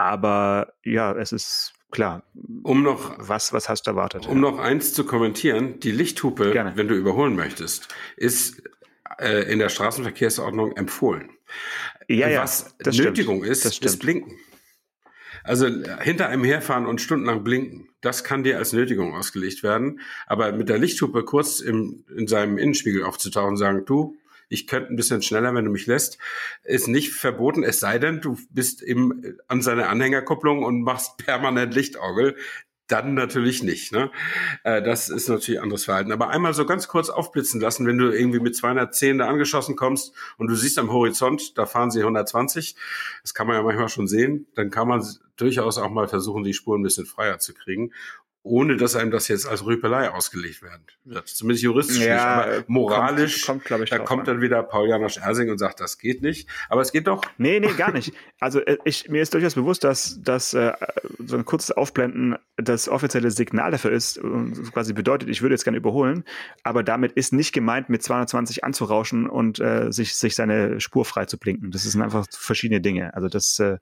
Aber 0.02 0.74
ja, 0.84 1.12
es 1.12 1.30
ist 1.30 1.74
klar. 1.92 2.24
Um 2.64 2.82
noch, 2.82 3.14
was, 3.18 3.52
was 3.52 3.68
hast 3.68 3.86
du 3.86 3.92
erwartet? 3.92 4.26
Um 4.26 4.42
ja. 4.42 4.50
noch 4.50 4.58
eins 4.58 4.92
zu 4.92 5.04
kommentieren, 5.04 5.78
die 5.78 5.92
Lichthupe, 5.92 6.50
Gerne. 6.50 6.72
wenn 6.74 6.88
du 6.88 6.94
überholen 6.94 7.36
möchtest, 7.36 7.88
ist 8.16 8.62
äh, 9.18 9.50
in 9.50 9.60
der 9.60 9.68
Straßenverkehrsordnung 9.68 10.72
empfohlen. 10.72 11.30
Ja, 12.08 12.28
ja, 12.28 12.42
was 12.42 12.74
Nötigung 12.84 13.44
stimmt. 13.44 13.64
ist, 13.64 13.84
ist 13.84 13.98
Blinken. 14.00 14.36
Also 15.44 15.68
hinter 16.00 16.28
einem 16.28 16.44
herfahren 16.44 16.86
und 16.86 17.00
stundenlang 17.00 17.42
blinken, 17.42 17.88
das 18.00 18.24
kann 18.24 18.42
dir 18.42 18.58
als 18.58 18.72
Nötigung 18.72 19.14
ausgelegt 19.14 19.62
werden. 19.62 20.00
Aber 20.26 20.52
mit 20.52 20.68
der 20.68 20.78
Lichthupe 20.78 21.24
kurz 21.24 21.60
im, 21.60 22.04
in 22.16 22.26
seinem 22.26 22.58
Innenspiegel 22.58 23.04
aufzutauchen 23.04 23.50
und 23.50 23.56
sagen, 23.56 23.84
du, 23.84 24.16
ich 24.52 24.66
könnte 24.66 24.92
ein 24.92 24.96
bisschen 24.96 25.22
schneller, 25.22 25.54
wenn 25.54 25.64
du 25.64 25.70
mich 25.70 25.86
lässt, 25.86 26.18
ist 26.62 26.86
nicht 26.86 27.12
verboten, 27.12 27.62
es 27.62 27.80
sei 27.80 27.98
denn, 27.98 28.20
du 28.20 28.38
bist 28.50 28.82
eben 28.82 29.38
an 29.48 29.62
seiner 29.62 29.88
Anhängerkupplung 29.88 30.62
und 30.62 30.82
machst 30.82 31.16
permanent 31.24 31.74
Lichtaugel 31.74 32.36
dann 32.88 33.14
natürlich 33.14 33.62
nicht. 33.62 33.92
Ne? 33.92 34.10
Äh, 34.64 34.82
das 34.82 35.08
ist 35.08 35.28
natürlich 35.28 35.62
anderes 35.62 35.84
Verhalten. 35.86 36.12
Aber 36.12 36.28
einmal 36.28 36.52
so 36.52 36.66
ganz 36.66 36.88
kurz 36.88 37.08
aufblitzen 37.08 37.58
lassen, 37.58 37.86
wenn 37.86 37.96
du 37.96 38.10
irgendwie 38.10 38.40
mit 38.40 38.54
210 38.54 39.18
da 39.18 39.28
angeschossen 39.28 39.76
kommst 39.76 40.12
und 40.36 40.48
du 40.48 40.54
siehst 40.54 40.78
am 40.78 40.92
Horizont, 40.92 41.56
da 41.56 41.64
fahren 41.64 41.90
sie 41.90 42.00
120, 42.00 42.76
das 43.22 43.32
kann 43.32 43.46
man 43.46 43.56
ja 43.56 43.62
manchmal 43.62 43.88
schon 43.88 44.08
sehen, 44.08 44.46
dann 44.54 44.70
kann 44.70 44.88
man 44.88 45.02
durchaus 45.36 45.78
auch 45.78 45.90
mal 45.90 46.08
versuchen, 46.08 46.44
die 46.44 46.52
Spuren 46.52 46.80
ein 46.80 46.84
bisschen 46.84 47.06
freier 47.06 47.38
zu 47.38 47.54
kriegen 47.54 47.92
ohne 48.44 48.76
dass 48.76 48.96
einem 48.96 49.12
das 49.12 49.28
jetzt 49.28 49.46
als 49.46 49.64
Rüpelei 49.64 50.10
ausgelegt 50.10 50.62
werden 50.62 50.82
wird. 51.04 51.28
Zumindest 51.28 51.62
juristisch 51.62 51.98
ja, 51.98 52.14
nicht, 52.14 52.24
aber 52.24 52.64
moralisch, 52.66 53.46
kommt, 53.46 53.64
kommt, 53.64 53.84
ich, 53.84 53.90
da 53.90 54.00
kommt 54.00 54.26
dann 54.26 54.40
wieder 54.40 54.62
Paul 54.64 54.88
Janosch 54.88 55.18
Ersing 55.18 55.48
und 55.48 55.58
sagt, 55.58 55.78
das 55.78 55.98
geht 55.98 56.22
nicht. 56.22 56.48
Aber 56.68 56.80
es 56.80 56.90
geht 56.90 57.06
doch. 57.06 57.22
Nee, 57.38 57.60
nee, 57.60 57.72
gar 57.76 57.92
nicht. 57.92 58.12
Also 58.40 58.58
äh, 58.60 58.78
ich, 58.84 59.08
mir 59.08 59.22
ist 59.22 59.32
durchaus 59.34 59.54
bewusst, 59.54 59.84
dass, 59.84 60.20
dass 60.22 60.54
äh, 60.54 60.72
so 61.24 61.36
ein 61.36 61.44
kurzes 61.44 61.70
Aufblenden 61.70 62.36
das 62.56 62.88
offizielle 62.88 63.30
Signal 63.30 63.70
dafür 63.70 63.92
ist 63.92 64.18
und 64.18 64.72
quasi 64.72 64.92
bedeutet, 64.92 65.28
ich 65.28 65.42
würde 65.42 65.54
jetzt 65.54 65.64
gerne 65.64 65.78
überholen, 65.78 66.24
aber 66.64 66.82
damit 66.82 67.12
ist 67.12 67.32
nicht 67.32 67.52
gemeint, 67.52 67.88
mit 67.88 68.02
220 68.02 68.64
anzurauschen 68.64 69.28
und 69.28 69.60
äh, 69.60 69.92
sich, 69.92 70.16
sich 70.16 70.34
seine 70.34 70.80
Spur 70.80 71.04
frei 71.04 71.26
zu 71.26 71.38
blinken. 71.38 71.70
Das 71.70 71.84
sind 71.84 72.02
einfach 72.02 72.26
verschiedene 72.30 72.80
Dinge. 72.80 73.14
Also 73.14 73.28
das 73.28 73.60
äh, 73.60 73.78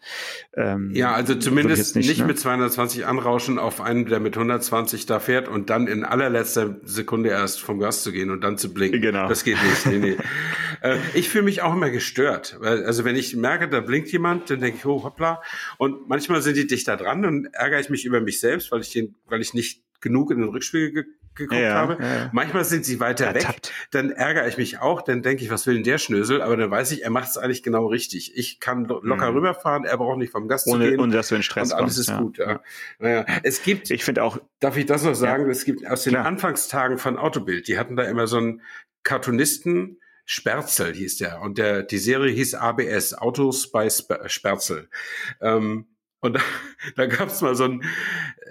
ähm, 0.54 0.90
Ja, 0.94 1.14
also 1.14 1.34
zumindest 1.34 1.96
nicht, 1.96 2.08
nicht 2.08 2.20
ne? 2.20 2.26
mit 2.26 2.38
220 2.38 3.06
anrauschen 3.06 3.58
auf 3.58 3.80
einen, 3.80 4.04
der 4.04 4.20
mit 4.20 4.36
100 4.36 4.49
120 4.50 5.06
da 5.06 5.20
fährt 5.20 5.48
und 5.48 5.70
dann 5.70 5.86
in 5.86 6.04
allerletzter 6.04 6.80
Sekunde 6.82 7.30
erst 7.30 7.60
vom 7.60 7.78
Gas 7.78 8.02
zu 8.02 8.12
gehen 8.12 8.30
und 8.30 8.42
dann 8.42 8.58
zu 8.58 8.72
blinken. 8.72 9.00
Genau. 9.00 9.28
Das 9.28 9.44
geht 9.44 9.58
nicht. 9.62 9.86
Nee, 9.86 9.98
nee. 9.98 10.16
äh, 10.82 10.98
ich 11.14 11.28
fühle 11.28 11.44
mich 11.44 11.62
auch 11.62 11.72
immer 11.72 11.90
gestört. 11.90 12.58
Also 12.60 13.04
wenn 13.04 13.16
ich 13.16 13.36
merke, 13.36 13.68
da 13.68 13.80
blinkt 13.80 14.10
jemand, 14.10 14.50
dann 14.50 14.60
denke 14.60 14.78
ich, 14.78 14.86
oh 14.86 15.04
hoppla. 15.04 15.42
Und 15.78 16.08
manchmal 16.08 16.42
sind 16.42 16.56
die 16.56 16.66
dichter 16.66 16.96
dran 16.96 17.24
und 17.24 17.46
ärgere 17.52 17.80
ich 17.80 17.90
mich 17.90 18.04
über 18.04 18.20
mich 18.20 18.40
selbst, 18.40 18.72
weil 18.72 18.80
ich 18.80 18.90
den, 18.90 19.14
weil 19.26 19.40
ich 19.40 19.54
nicht 19.54 19.82
genug 20.00 20.30
in 20.30 20.40
den 20.40 20.48
Rückspiegel 20.48 21.06
geguckt 21.34 21.60
ja, 21.60 21.74
habe. 21.74 21.98
Ja. 22.00 22.30
Manchmal 22.32 22.64
sind 22.64 22.84
sie 22.84 23.00
weiter 23.00 23.26
Ertappt. 23.26 23.68
weg. 23.68 23.74
Dann 23.90 24.10
ärgere 24.10 24.48
ich 24.48 24.56
mich 24.56 24.78
auch. 24.78 25.02
Dann 25.02 25.22
denke 25.22 25.44
ich, 25.44 25.50
was 25.50 25.66
will 25.66 25.74
denn 25.74 25.84
der 25.84 25.98
Schnösel? 25.98 26.42
Aber 26.42 26.56
dann 26.56 26.70
weiß 26.70 26.90
ich, 26.92 27.02
er 27.02 27.10
macht 27.10 27.30
es 27.30 27.38
eigentlich 27.38 27.62
genau 27.62 27.86
richtig. 27.86 28.36
Ich 28.36 28.60
kann 28.60 28.84
locker 28.84 29.30
mhm. 29.30 29.36
rüberfahren. 29.36 29.84
Er 29.84 29.96
braucht 29.96 30.18
nicht 30.18 30.32
vom 30.32 30.48
Gast 30.48 30.66
ohne, 30.66 30.84
zu 30.84 30.90
gehen. 30.90 31.00
Und 31.00 31.12
dass 31.12 31.28
du 31.28 31.36
in 31.36 31.42
Stress 31.42 31.72
Und 31.72 31.78
alles 31.78 31.96
kommst, 31.96 32.10
ist 32.10 32.18
gut. 32.18 32.38
Ja. 32.38 32.60
Naja, 32.98 33.26
es 33.42 33.62
gibt. 33.62 33.90
Ich 33.90 34.04
finde 34.04 34.22
auch. 34.22 34.38
Darf 34.60 34.76
ich 34.76 34.86
das 34.86 35.04
noch 35.04 35.14
sagen? 35.14 35.48
Es 35.50 35.64
gibt 35.64 35.86
aus 35.86 36.04
den. 36.04 36.16
Anfangstagen 36.16 36.98
von 36.98 37.16
Autobild. 37.16 37.66
Die 37.68 37.78
hatten 37.78 37.96
da 37.96 38.04
immer 38.04 38.26
so 38.26 38.36
einen 38.36 38.62
Cartoonisten. 39.02 39.98
Sperzel 40.26 40.94
hieß 40.94 41.16
der. 41.16 41.40
Und 41.40 41.58
der, 41.58 41.82
die 41.82 41.98
Serie 41.98 42.32
hieß 42.32 42.54
ABS, 42.54 43.14
Autos 43.14 43.72
bei 43.72 43.88
Sperzel. 43.90 44.88
Ähm, 45.40 45.86
und 46.20 46.34
da, 46.36 46.40
da 46.94 47.06
gab 47.06 47.28
es 47.28 47.40
mal 47.40 47.56
so 47.56 47.64
ein, 47.64 47.84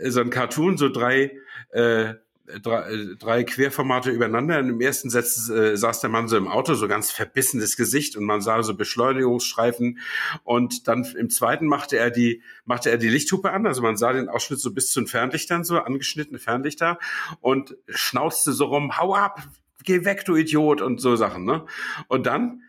so 0.04 0.20
ein 0.20 0.30
Cartoon, 0.30 0.78
so 0.78 0.90
drei 0.90 1.32
äh, 1.70 2.16
drei, 2.62 2.92
äh, 2.92 3.16
drei 3.16 3.44
Querformate 3.44 4.10
übereinander. 4.12 4.60
Und 4.60 4.70
Im 4.70 4.82
ersten 4.82 5.10
Satz 5.10 5.50
äh, 5.50 5.76
saß 5.76 6.02
der 6.02 6.10
Mann 6.10 6.28
so 6.28 6.38
im 6.38 6.48
Auto, 6.48 6.74
so 6.74 6.88
ganz 6.88 7.12
verbissenes 7.12 7.78
Gesicht 7.78 8.16
und 8.16 8.26
man 8.26 8.42
sah 8.42 8.64
so 8.64 8.76
Beschleunigungsstreifen. 8.76 10.00
Und 10.44 10.88
dann 10.88 11.06
im 11.18 11.30
zweiten 11.30 11.68
machte 11.68 11.98
er 11.98 12.12
die, 12.12 12.42
machte 12.66 12.90
er 12.90 12.98
die 12.98 13.10
Lichthupe 13.10 13.52
an. 13.52 13.68
Also 13.68 13.82
man 13.82 13.98
sah 13.98 14.14
den 14.14 14.30
Ausschnitt 14.30 14.60
so 14.60 14.74
bis 14.74 14.92
zu 14.92 15.02
den 15.02 15.08
Fernlichtern, 15.08 15.64
so 15.64 15.80
angeschnittene 15.80 16.40
Fernlichter 16.40 17.00
und 17.42 17.76
schnauzte 17.88 18.52
so 18.52 18.66
rum, 18.66 18.98
hau 18.98 19.16
ab, 19.16 19.48
geh 19.84 20.06
weg, 20.06 20.26
du 20.26 20.36
Idiot 20.36 20.82
und 20.82 21.00
so 21.00 21.16
Sachen. 21.16 21.46
Ne? 21.46 21.66
Und 22.08 22.26
dann 22.26 22.64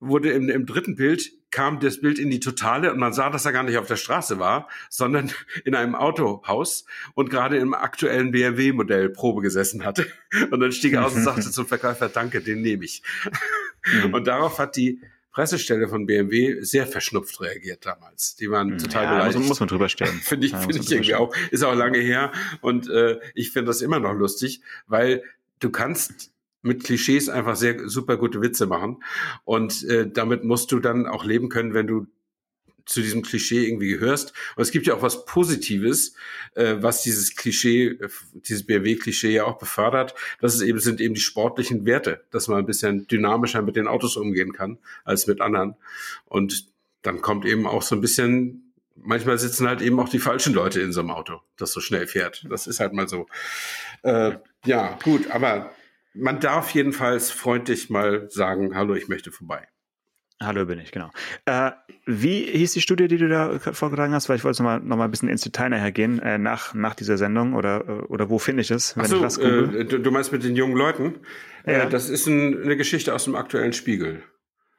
wurde 0.00 0.32
im, 0.32 0.48
im 0.48 0.66
dritten 0.66 0.96
Bild 0.96 1.32
kam 1.52 1.78
das 1.78 2.00
Bild 2.00 2.18
in 2.18 2.30
die 2.30 2.40
Totale 2.40 2.92
und 2.92 2.98
man 2.98 3.12
sah, 3.12 3.30
dass 3.30 3.44
er 3.44 3.52
gar 3.52 3.62
nicht 3.62 3.78
auf 3.78 3.86
der 3.86 3.96
Straße 3.96 4.40
war, 4.40 4.68
sondern 4.90 5.30
in 5.64 5.76
einem 5.76 5.94
Autohaus 5.94 6.84
und 7.14 7.30
gerade 7.30 7.58
im 7.58 7.74
aktuellen 7.74 8.32
BMW-Modell 8.32 9.10
Probe 9.10 9.42
gesessen 9.42 9.84
hatte. 9.84 10.06
Und 10.50 10.60
dann 10.60 10.72
stieg 10.72 10.94
er 10.94 11.04
aus 11.04 11.14
und 11.14 11.24
sagte 11.24 11.50
zum 11.50 11.66
Verkäufer, 11.66 12.08
danke, 12.08 12.40
den 12.40 12.62
nehme 12.62 12.86
ich. 12.86 13.02
Mhm. 13.84 14.14
Und 14.14 14.26
darauf 14.26 14.58
hat 14.58 14.76
die 14.76 14.98
Pressestelle 15.30 15.88
von 15.88 16.06
BMW 16.06 16.62
sehr 16.62 16.86
verschnupft 16.86 17.40
reagiert 17.40 17.84
damals. 17.84 18.36
Die 18.36 18.50
waren 18.50 18.68
mhm. 18.68 18.78
total 18.78 19.04
ja, 19.04 19.12
beleidigt. 19.12 19.38
Muss, 19.38 19.48
muss 19.48 19.60
man 19.60 19.68
drüber 19.68 19.88
stellen. 19.88 20.14
finde 20.22 20.46
ich, 20.46 20.52
ja, 20.52 20.58
finde 20.60 20.78
ich 20.78 20.90
irgendwie 20.90 21.14
auch. 21.14 21.34
Ist 21.50 21.64
auch 21.64 21.74
lange 21.74 21.98
her. 21.98 22.32
Und 22.62 22.88
äh, 22.88 23.18
ich 23.34 23.50
finde 23.50 23.68
das 23.68 23.82
immer 23.82 23.98
noch 23.98 24.14
lustig, 24.14 24.62
weil 24.86 25.22
du 25.58 25.70
kannst 25.70 26.32
mit 26.62 26.84
Klischees 26.84 27.28
einfach 27.28 27.56
sehr 27.56 27.88
super 27.88 28.16
gute 28.16 28.40
Witze 28.40 28.66
machen. 28.66 29.02
Und 29.44 29.84
äh, 29.84 30.08
damit 30.10 30.44
musst 30.44 30.72
du 30.72 30.78
dann 30.78 31.06
auch 31.06 31.24
leben 31.24 31.48
können, 31.48 31.74
wenn 31.74 31.86
du 31.86 32.06
zu 32.84 33.00
diesem 33.00 33.22
Klischee 33.22 33.66
irgendwie 33.66 33.88
gehörst. 33.88 34.32
Und 34.56 34.62
es 34.62 34.70
gibt 34.70 34.86
ja 34.86 34.94
auch 34.94 35.02
was 35.02 35.24
Positives, 35.24 36.14
äh, 36.54 36.76
was 36.78 37.02
dieses 37.02 37.36
Klischee, 37.36 37.98
dieses 38.34 38.66
BRW-Klischee 38.66 39.32
ja 39.32 39.44
auch 39.44 39.58
befördert. 39.58 40.14
Das 40.40 40.54
ist 40.54 40.62
eben, 40.62 40.78
sind 40.78 41.00
eben 41.00 41.14
die 41.14 41.20
sportlichen 41.20 41.86
Werte, 41.86 42.24
dass 42.30 42.48
man 42.48 42.58
ein 42.58 42.66
bisschen 42.66 43.06
dynamischer 43.06 43.62
mit 43.62 43.76
den 43.76 43.86
Autos 43.86 44.16
umgehen 44.16 44.52
kann 44.52 44.78
als 45.04 45.26
mit 45.26 45.40
anderen. 45.40 45.76
Und 46.26 46.66
dann 47.02 47.20
kommt 47.20 47.44
eben 47.44 47.66
auch 47.66 47.82
so 47.82 47.94
ein 47.94 48.00
bisschen, 48.00 48.72
manchmal 48.96 49.38
sitzen 49.38 49.68
halt 49.68 49.80
eben 49.80 49.98
auch 50.00 50.08
die 50.08 50.18
falschen 50.18 50.54
Leute 50.54 50.80
in 50.80 50.92
so 50.92 51.00
einem 51.00 51.10
Auto, 51.10 51.40
das 51.56 51.72
so 51.72 51.80
schnell 51.80 52.06
fährt. 52.06 52.44
Das 52.48 52.66
ist 52.66 52.80
halt 52.80 52.92
mal 52.92 53.08
so. 53.08 53.26
Äh, 54.02 54.32
ja, 54.64 54.98
gut, 55.02 55.30
aber 55.30 55.72
man 56.14 56.40
darf 56.40 56.70
jedenfalls 56.70 57.30
freundlich 57.30 57.90
mal 57.90 58.30
sagen, 58.30 58.74
hallo, 58.74 58.94
ich 58.94 59.08
möchte 59.08 59.32
vorbei. 59.32 59.68
Hallo 60.40 60.66
bin 60.66 60.80
ich, 60.80 60.90
genau. 60.90 61.10
Äh, 61.44 61.70
wie 62.04 62.44
hieß 62.44 62.72
die 62.72 62.80
Studie, 62.80 63.06
die 63.06 63.16
du 63.16 63.28
da 63.28 63.58
vorgetragen 63.58 64.12
hast? 64.12 64.28
Weil 64.28 64.36
ich 64.36 64.44
wollte 64.44 64.62
noch 64.62 64.70
mal, 64.70 64.80
noch 64.80 64.96
mal 64.96 65.04
ein 65.04 65.10
bisschen 65.10 65.28
ins 65.28 65.42
Detail 65.42 65.68
nachher 65.68 65.92
gehen, 65.92 66.18
äh, 66.18 66.36
nach, 66.36 66.74
nach 66.74 66.94
dieser 66.94 67.16
Sendung 67.16 67.54
oder, 67.54 68.10
oder 68.10 68.28
wo 68.28 68.38
finde 68.38 68.62
ich 68.62 68.70
es? 68.72 68.96
Wenn 68.96 69.06
so, 69.06 69.24
äh, 69.24 69.84
du, 69.84 70.00
du, 70.00 70.10
meinst 70.10 70.32
mit 70.32 70.42
den 70.42 70.56
jungen 70.56 70.76
Leuten? 70.76 71.20
Äh, 71.64 71.74
ja. 71.74 71.86
das 71.86 72.08
ist 72.08 72.26
ein, 72.26 72.60
eine 72.60 72.76
Geschichte 72.76 73.14
aus 73.14 73.24
dem 73.24 73.36
aktuellen 73.36 73.72
Spiegel. 73.72 74.24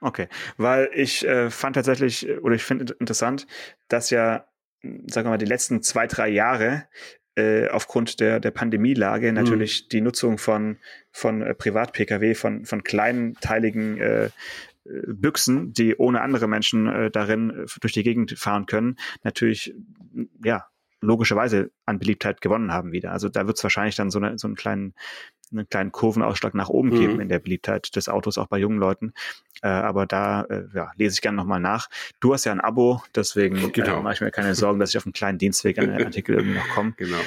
Okay, 0.01 0.27
weil 0.57 0.89
ich 0.93 1.25
äh, 1.25 1.49
fand 1.49 1.77
tatsächlich, 1.77 2.29
oder 2.41 2.55
ich 2.55 2.63
finde 2.63 2.93
interessant, 2.99 3.47
dass 3.87 4.09
ja, 4.09 4.45
sagen 4.81 5.27
wir 5.27 5.29
mal, 5.29 5.37
die 5.37 5.45
letzten 5.45 5.81
zwei, 5.81 6.07
drei 6.07 6.27
Jahre 6.27 6.89
äh, 7.35 7.67
aufgrund 7.69 8.19
der, 8.19 8.39
der 8.39 8.51
Pandemielage 8.51 9.29
mhm. 9.29 9.35
natürlich 9.35 9.87
die 9.87 10.01
Nutzung 10.01 10.37
von, 10.37 10.77
von 11.11 11.41
äh, 11.41 11.53
Privat-Pkw, 11.53 12.35
von, 12.35 12.65
von 12.65 12.83
kleinteiligen 12.83 13.97
äh, 13.97 14.25
äh, 14.25 14.29
Büchsen, 15.07 15.73
die 15.73 15.95
ohne 15.95 16.21
andere 16.21 16.47
Menschen 16.47 16.87
äh, 16.87 17.11
darin 17.11 17.65
durch 17.81 17.93
die 17.93 18.03
Gegend 18.03 18.37
fahren 18.37 18.65
können, 18.65 18.97
natürlich 19.23 19.73
ja 20.43 20.67
logischerweise 21.01 21.71
an 21.85 21.99
Beliebtheit 21.99 22.41
gewonnen 22.41 22.71
haben 22.71 22.91
wieder. 22.91 23.11
Also 23.11 23.29
da 23.29 23.45
wird 23.45 23.57
es 23.57 23.63
wahrscheinlich 23.63 23.95
dann 23.95 24.09
so, 24.09 24.19
eine, 24.19 24.37
so 24.37 24.47
einen 24.47 24.55
kleinen 24.55 24.93
einen 25.53 25.69
kleinen 25.69 25.91
Kurvenausschlag 25.91 26.53
nach 26.53 26.69
oben 26.69 26.91
geben 26.91 27.15
mhm. 27.15 27.21
in 27.21 27.29
der 27.29 27.39
Beliebtheit 27.39 27.95
des 27.95 28.09
Autos, 28.09 28.37
auch 28.37 28.47
bei 28.47 28.57
jungen 28.57 28.77
Leuten. 28.77 29.13
Äh, 29.61 29.67
aber 29.67 30.05
da 30.05 30.43
äh, 30.43 30.63
ja, 30.73 30.91
lese 30.95 31.15
ich 31.15 31.21
gerne 31.21 31.37
nochmal 31.37 31.59
nach. 31.59 31.89
Du 32.19 32.33
hast 32.33 32.45
ja 32.45 32.51
ein 32.51 32.61
Abo, 32.61 33.01
deswegen 33.15 33.57
äh, 33.57 33.69
genau. 33.69 33.99
äh, 33.99 34.01
mache 34.01 34.13
ich 34.15 34.21
mir 34.21 34.31
keine 34.31 34.55
Sorgen, 34.55 34.79
dass 34.79 34.89
ich 34.89 34.97
auf 34.97 35.05
einen 35.05 35.13
kleinen 35.13 35.37
Dienstweg 35.37 35.77
an 35.79 35.87
den 35.87 36.03
Artikel 36.05 36.35
irgendwie 36.35 36.57
noch 36.57 36.69
komme. 36.69 36.93
Genau. 36.97 37.17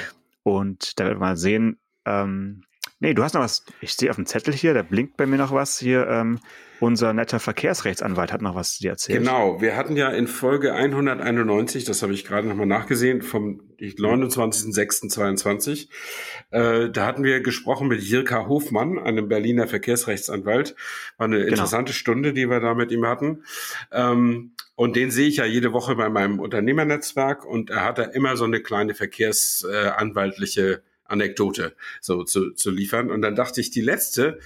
Und 0.43 0.99
da 0.99 1.05
werden 1.05 1.17
wir 1.17 1.25
mal 1.25 1.37
sehen. 1.37 1.77
Ähm, 2.05 2.63
nee, 2.99 3.13
du 3.13 3.23
hast 3.23 3.33
noch 3.33 3.41
was, 3.41 3.65
ich 3.81 3.93
sehe 3.93 4.09
auf 4.09 4.15
dem 4.15 4.25
Zettel 4.25 4.53
hier, 4.53 4.73
da 4.73 4.81
blinkt 4.81 5.17
bei 5.17 5.25
mir 5.25 5.37
noch 5.37 5.51
was 5.51 5.77
hier. 5.79 6.07
Ähm, 6.07 6.39
unser 6.79 7.13
netter 7.13 7.39
Verkehrsrechtsanwalt 7.39 8.31
hat 8.31 8.41
noch 8.41 8.55
was 8.55 8.75
zu 8.75 8.81
dir 8.81 8.91
erzählt. 8.91 9.19
Genau, 9.19 9.61
wir 9.61 9.75
hatten 9.75 9.95
ja 9.95 10.09
in 10.09 10.27
Folge 10.27 10.73
191, 10.73 11.85
das 11.85 12.01
habe 12.01 12.13
ich 12.13 12.25
gerade 12.25 12.47
nochmal 12.47 12.65
nachgesehen, 12.65 13.21
vom 13.21 13.61
29.06.22, 13.79 15.87
äh, 16.51 16.89
da 16.89 17.05
hatten 17.05 17.23
wir 17.23 17.41
gesprochen 17.41 17.87
mit 17.87 18.01
Jirka 18.01 18.47
Hofmann, 18.47 18.99
einem 18.99 19.27
Berliner 19.27 19.67
Verkehrsrechtsanwalt. 19.67 20.75
War 21.17 21.25
eine 21.25 21.37
genau. 21.37 21.49
interessante 21.49 21.93
Stunde, 21.93 22.33
die 22.33 22.49
wir 22.49 22.59
da 22.59 22.73
mit 22.73 22.91
ihm 22.91 23.05
hatten. 23.05 23.43
Ähm, 23.91 24.51
und 24.75 24.95
den 24.95 25.11
sehe 25.11 25.27
ich 25.27 25.37
ja 25.37 25.45
jede 25.45 25.73
Woche 25.73 25.95
bei 25.95 26.09
meinem 26.09 26.39
Unternehmernetzwerk 26.39 27.45
und 27.45 27.69
er 27.69 27.83
hat 27.83 27.97
da 27.97 28.03
immer 28.03 28.37
so 28.37 28.45
eine 28.45 28.61
kleine 28.61 28.93
verkehrsanwaltliche 28.93 30.81
Anekdote 31.05 31.75
so 32.01 32.23
zu, 32.23 32.51
zu 32.51 32.71
liefern. 32.71 33.11
Und 33.11 33.21
dann 33.21 33.35
dachte 33.35 33.61
ich, 33.61 33.71
die 33.71 33.81
letzte, 33.81 34.39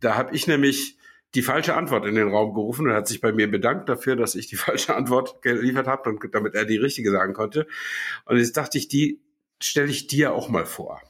da 0.00 0.16
habe 0.16 0.34
ich 0.34 0.46
nämlich 0.46 0.96
die 1.34 1.42
falsche 1.42 1.74
Antwort 1.74 2.06
in 2.06 2.14
den 2.14 2.28
Raum 2.28 2.54
gerufen 2.54 2.86
und 2.86 2.94
hat 2.94 3.08
sich 3.08 3.20
bei 3.20 3.32
mir 3.32 3.50
bedankt 3.50 3.88
dafür, 3.88 4.16
dass 4.16 4.34
ich 4.34 4.46
die 4.46 4.56
falsche 4.56 4.94
Antwort 4.94 5.42
geliefert 5.42 5.86
habe 5.86 6.10
und 6.10 6.34
damit 6.34 6.54
er 6.54 6.64
die 6.64 6.76
richtige 6.76 7.10
sagen 7.10 7.34
konnte. 7.34 7.66
Und 8.24 8.38
jetzt 8.38 8.56
dachte 8.56 8.78
ich, 8.78 8.88
die 8.88 9.20
stelle 9.60 9.90
ich 9.90 10.06
dir 10.06 10.32
auch 10.32 10.48
mal 10.48 10.66
vor. 10.66 11.00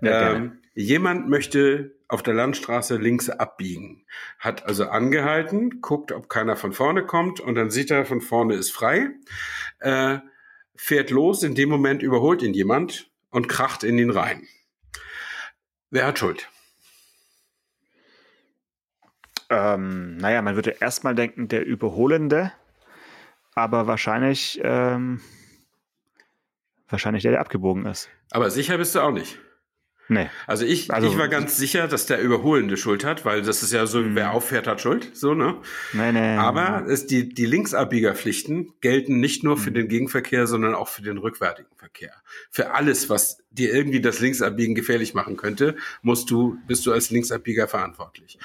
Ja, 0.00 0.32
ähm, 0.32 0.60
jemand 0.74 1.28
möchte 1.28 1.94
auf 2.08 2.22
der 2.22 2.34
Landstraße 2.34 2.96
links 2.96 3.30
abbiegen, 3.30 4.04
hat 4.38 4.66
also 4.66 4.88
angehalten, 4.88 5.80
guckt, 5.80 6.10
ob 6.10 6.28
keiner 6.28 6.56
von 6.56 6.72
vorne 6.72 7.04
kommt 7.04 7.38
und 7.40 7.54
dann 7.54 7.70
sieht 7.70 7.90
er, 7.90 8.04
von 8.04 8.20
vorne 8.20 8.54
ist 8.54 8.70
frei, 8.72 9.10
äh, 9.78 10.18
fährt 10.74 11.10
los, 11.10 11.42
in 11.42 11.54
dem 11.54 11.68
Moment 11.68 12.02
überholt 12.02 12.42
ihn 12.42 12.54
jemand 12.54 13.10
und 13.30 13.48
kracht 13.48 13.84
in 13.84 13.98
ihn 13.98 14.10
rein. 14.10 14.48
Wer 15.90 16.06
hat 16.06 16.18
Schuld? 16.18 16.48
Ähm, 19.50 20.16
naja, 20.16 20.42
man 20.42 20.54
würde 20.54 20.76
erstmal 20.80 21.14
denken, 21.14 21.48
der 21.48 21.66
Überholende, 21.66 22.52
aber 23.54 23.88
wahrscheinlich, 23.88 24.60
ähm, 24.62 25.20
wahrscheinlich 26.88 27.22
der, 27.22 27.32
der 27.32 27.40
abgebogen 27.40 27.84
ist. 27.86 28.08
Aber 28.30 28.48
sicher 28.50 28.78
bist 28.78 28.94
du 28.94 29.00
auch 29.00 29.10
nicht. 29.10 29.38
Nee. 30.10 30.28
Also 30.48 30.64
ich, 30.64 30.92
also, 30.92 31.06
ich 31.06 31.16
war 31.16 31.28
ganz 31.28 31.56
sicher, 31.56 31.86
dass 31.86 32.04
der 32.04 32.20
Überholende 32.20 32.76
Schuld 32.76 33.04
hat, 33.04 33.24
weil 33.24 33.42
das 33.42 33.62
ist 33.62 33.72
ja 33.72 33.86
so, 33.86 34.02
wer 34.16 34.26
mhm. 34.26 34.32
auffährt, 34.32 34.66
hat 34.66 34.80
Schuld, 34.80 35.16
so, 35.16 35.34
ne? 35.34 35.54
Nee, 35.92 36.10
nee. 36.10 36.36
Aber 36.36 36.84
es, 36.88 37.06
die, 37.06 37.28
die 37.28 37.46
Linksabbiegerpflichten 37.46 38.72
gelten 38.80 39.20
nicht 39.20 39.44
nur 39.44 39.56
für 39.56 39.70
mhm. 39.70 39.74
den 39.74 39.88
Gegenverkehr, 39.88 40.48
sondern 40.48 40.74
auch 40.74 40.88
für 40.88 41.02
den 41.02 41.16
rückwärtigen 41.16 41.68
Verkehr. 41.76 42.12
Für 42.50 42.72
alles, 42.72 43.08
was 43.08 43.38
dir 43.52 43.72
irgendwie 43.72 44.00
das 44.00 44.18
Linksabbiegen 44.18 44.74
gefährlich 44.74 45.14
machen 45.14 45.36
könnte, 45.36 45.76
musst 46.02 46.28
du, 46.32 46.58
bist 46.66 46.84
du 46.86 46.92
als 46.92 47.10
Linksabbieger 47.10 47.68
verantwortlich. 47.68 48.36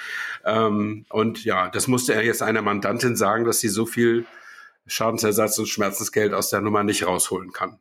Ähm, 0.45 1.08
und 1.10 1.45
ja, 1.45 1.69
das 1.69 1.88
musste 1.88 2.13
er 2.13 2.23
jetzt 2.23 2.43
einer 2.43 2.62
Mandantin 2.62 3.15
sagen, 3.15 3.43
dass 3.43 3.60
sie 3.60 3.69
so 3.69 3.88
viel 3.88 4.28
Schadensersatz 4.86 5.58
und 5.58 5.67
Schmerzensgeld 5.67 6.32
aus 6.36 6.51
der 6.51 6.62
Nummer 6.62 6.84
nicht 6.84 7.08
rausholen 7.08 7.51
kann. 7.51 7.80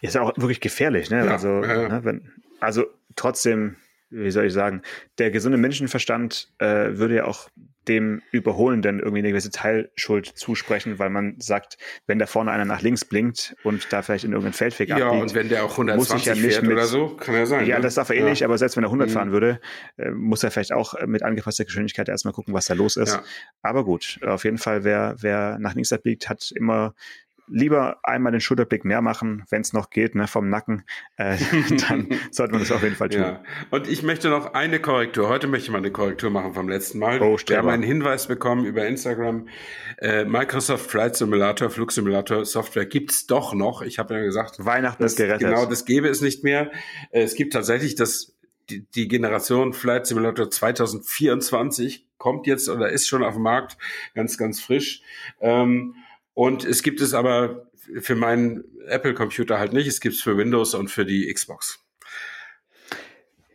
Ist 0.00 0.16
auch 0.16 0.32
wirklich 0.36 0.60
gefährlich, 0.60 1.10
ne? 1.10 1.24
Ja, 1.24 1.32
also, 1.32 1.62
ja. 1.62 1.88
Ne, 1.88 2.04
wenn, 2.04 2.32
also 2.60 2.86
trotzdem, 3.16 3.76
wie 4.10 4.30
soll 4.30 4.46
ich 4.46 4.52
sagen, 4.52 4.82
der 5.18 5.30
gesunde 5.30 5.58
Menschenverstand 5.58 6.52
äh, 6.58 6.96
würde 6.96 7.16
ja 7.16 7.24
auch 7.24 7.48
dem 7.88 8.22
Überholenden 8.32 8.98
irgendwie 8.98 9.20
eine 9.20 9.30
gewisse 9.30 9.50
Teilschuld 9.50 10.26
zusprechen, 10.26 10.98
weil 10.98 11.10
man 11.10 11.40
sagt, 11.40 11.78
wenn 12.06 12.18
da 12.18 12.26
vorne 12.26 12.50
einer 12.50 12.64
nach 12.64 12.82
links 12.82 13.04
blinkt 13.04 13.56
und 13.64 13.92
da 13.92 14.02
vielleicht 14.02 14.24
in 14.24 14.32
irgendeinen 14.32 14.52
Feldweg 14.52 14.90
ja, 14.90 15.08
abbiegt, 15.08 15.22
und 15.22 15.34
wenn 15.34 15.48
der 15.48 15.64
auch 15.64 15.72
120 15.72 16.26
ja 16.26 16.34
fährt 16.34 16.62
mit, 16.62 16.72
oder 16.72 16.86
so, 16.86 17.16
kann 17.16 17.34
er 17.34 17.46
sein. 17.46 17.66
Ja, 17.66 17.76
ne? 17.76 17.82
das 17.82 17.94
darf 17.94 18.10
er 18.10 18.16
eh 18.16 18.20
ja. 18.20 18.28
nicht, 18.28 18.44
aber 18.44 18.58
selbst 18.58 18.76
wenn 18.76 18.84
er 18.84 18.88
100 18.88 19.08
mhm. 19.08 19.12
fahren 19.12 19.32
würde, 19.32 19.60
äh, 19.96 20.10
muss 20.10 20.44
er 20.44 20.50
vielleicht 20.50 20.72
auch 20.72 20.94
mit 21.06 21.22
angepasster 21.22 21.64
Geschwindigkeit 21.64 22.08
erstmal 22.08 22.34
gucken, 22.34 22.54
was 22.54 22.66
da 22.66 22.74
los 22.74 22.96
ist. 22.96 23.14
Ja. 23.14 23.22
Aber 23.62 23.84
gut, 23.84 24.20
auf 24.24 24.44
jeden 24.44 24.58
Fall, 24.58 24.84
wer, 24.84 25.16
wer 25.20 25.58
nach 25.58 25.74
links 25.74 25.92
abbiegt, 25.92 26.28
hat 26.28 26.52
immer 26.54 26.94
lieber 27.50 27.98
einmal 28.02 28.32
den 28.32 28.40
Schulterblick 28.40 28.84
mehr 28.84 29.02
machen, 29.02 29.44
wenn 29.50 29.62
es 29.62 29.72
noch 29.72 29.90
geht, 29.90 30.14
ne, 30.14 30.26
vom 30.26 30.48
Nacken, 30.48 30.84
äh, 31.16 31.36
dann 31.88 32.08
sollte 32.30 32.52
man 32.52 32.60
das 32.60 32.72
auf 32.72 32.82
jeden 32.82 32.96
Fall 32.96 33.08
tun. 33.08 33.20
Ja. 33.20 33.42
Und 33.70 33.88
ich 33.88 34.02
möchte 34.02 34.28
noch 34.28 34.54
eine 34.54 34.80
Korrektur. 34.80 35.28
Heute 35.28 35.46
möchte 35.46 35.66
ich 35.66 35.70
mal 35.70 35.78
eine 35.78 35.90
Korrektur 35.90 36.30
machen 36.30 36.54
vom 36.54 36.68
letzten 36.68 36.98
Mal. 36.98 37.20
Oh, 37.20 37.38
Wir 37.46 37.58
haben 37.58 37.68
einen 37.68 37.82
Hinweis 37.82 38.26
bekommen 38.26 38.64
über 38.64 38.86
Instagram. 38.86 39.48
Äh, 39.98 40.24
Microsoft 40.24 40.90
Flight 40.90 41.16
Simulator, 41.16 41.70
Flugsimulator 41.70 42.44
Software 42.44 42.86
gibt's 42.86 43.26
doch 43.26 43.54
noch. 43.54 43.82
Ich 43.82 43.98
habe 43.98 44.14
ja 44.14 44.20
gesagt, 44.20 44.64
Weihnachten 44.64 45.02
ist 45.02 45.16
gerettet. 45.16 45.48
Genau, 45.48 45.66
das 45.66 45.84
gäbe 45.84 46.08
es 46.08 46.20
nicht 46.20 46.44
mehr. 46.44 46.70
Äh, 47.10 47.22
es 47.22 47.34
gibt 47.34 47.52
tatsächlich 47.52 47.94
das 47.94 48.34
die, 48.70 48.84
die 48.94 49.08
Generation 49.08 49.72
Flight 49.72 50.06
Simulator 50.06 50.50
2024 50.50 52.06
kommt 52.18 52.46
jetzt 52.46 52.68
oder 52.68 52.90
ist 52.90 53.08
schon 53.08 53.24
auf 53.24 53.34
dem 53.34 53.42
Markt, 53.42 53.78
ganz, 54.14 54.36
ganz 54.36 54.60
frisch. 54.60 55.02
Ähm, 55.40 55.94
und 56.38 56.64
es 56.64 56.84
gibt 56.84 57.00
es 57.00 57.14
aber 57.14 57.68
für 58.00 58.14
meinen 58.14 58.62
Apple-Computer 58.86 59.58
halt 59.58 59.72
nicht. 59.72 59.88
Es 59.88 59.98
gibt 59.98 60.14
es 60.14 60.22
für 60.22 60.36
Windows 60.36 60.72
und 60.72 60.88
für 60.88 61.04
die 61.04 61.34
Xbox. 61.34 61.84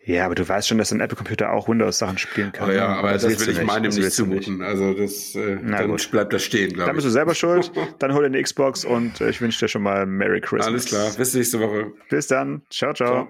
Ja, 0.04 0.26
aber 0.26 0.36
du 0.36 0.46
weißt 0.46 0.68
schon, 0.68 0.80
dass 0.80 0.92
ein 0.92 1.00
Apple-Computer 1.00 1.54
auch 1.54 1.70
Windows-Sachen 1.70 2.18
spielen 2.18 2.52
kann. 2.52 2.70
Oh 2.70 2.74
ja, 2.74 2.88
aber 2.88 3.14
das, 3.14 3.22
das 3.22 3.40
will 3.40 3.54
ich 3.54 3.58
nicht. 3.60 3.68
meinem 3.68 3.86
das 3.86 3.96
nicht 3.96 4.12
zumuten. 4.12 4.58
Nicht. 4.58 4.68
Also 4.68 4.94
das, 4.94 5.34
äh, 5.34 5.60
dann 5.64 5.88
gut. 5.88 6.12
bleibt 6.12 6.34
das 6.34 6.44
stehen, 6.44 6.74
glaube 6.74 6.82
ich. 6.82 6.86
Dann 6.88 6.96
bist 6.98 7.08
du 7.08 7.12
selber 7.12 7.34
schuld. 7.34 7.72
Dann 8.00 8.14
hol 8.14 8.24
dir 8.24 8.26
eine 8.26 8.44
Xbox 8.44 8.84
und 8.84 9.22
äh, 9.22 9.30
ich 9.30 9.40
wünsche 9.40 9.60
dir 9.62 9.70
schon 9.70 9.82
mal 9.82 10.06
Merry 10.06 10.42
Christmas. 10.42 10.68
Alles 10.68 10.86
klar. 10.88 11.10
Bis 11.18 11.34
nächste 11.34 11.62
Woche. 11.62 11.94
Bis 12.10 12.28
dann. 12.28 12.64
Ciao, 12.70 12.94
ciao. 12.94 13.30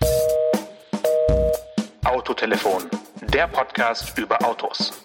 ciao. 0.00 0.14
Autotelefon. 2.04 2.84
Der 3.30 3.46
Podcast 3.48 4.18
über 4.18 4.42
Autos 4.42 5.04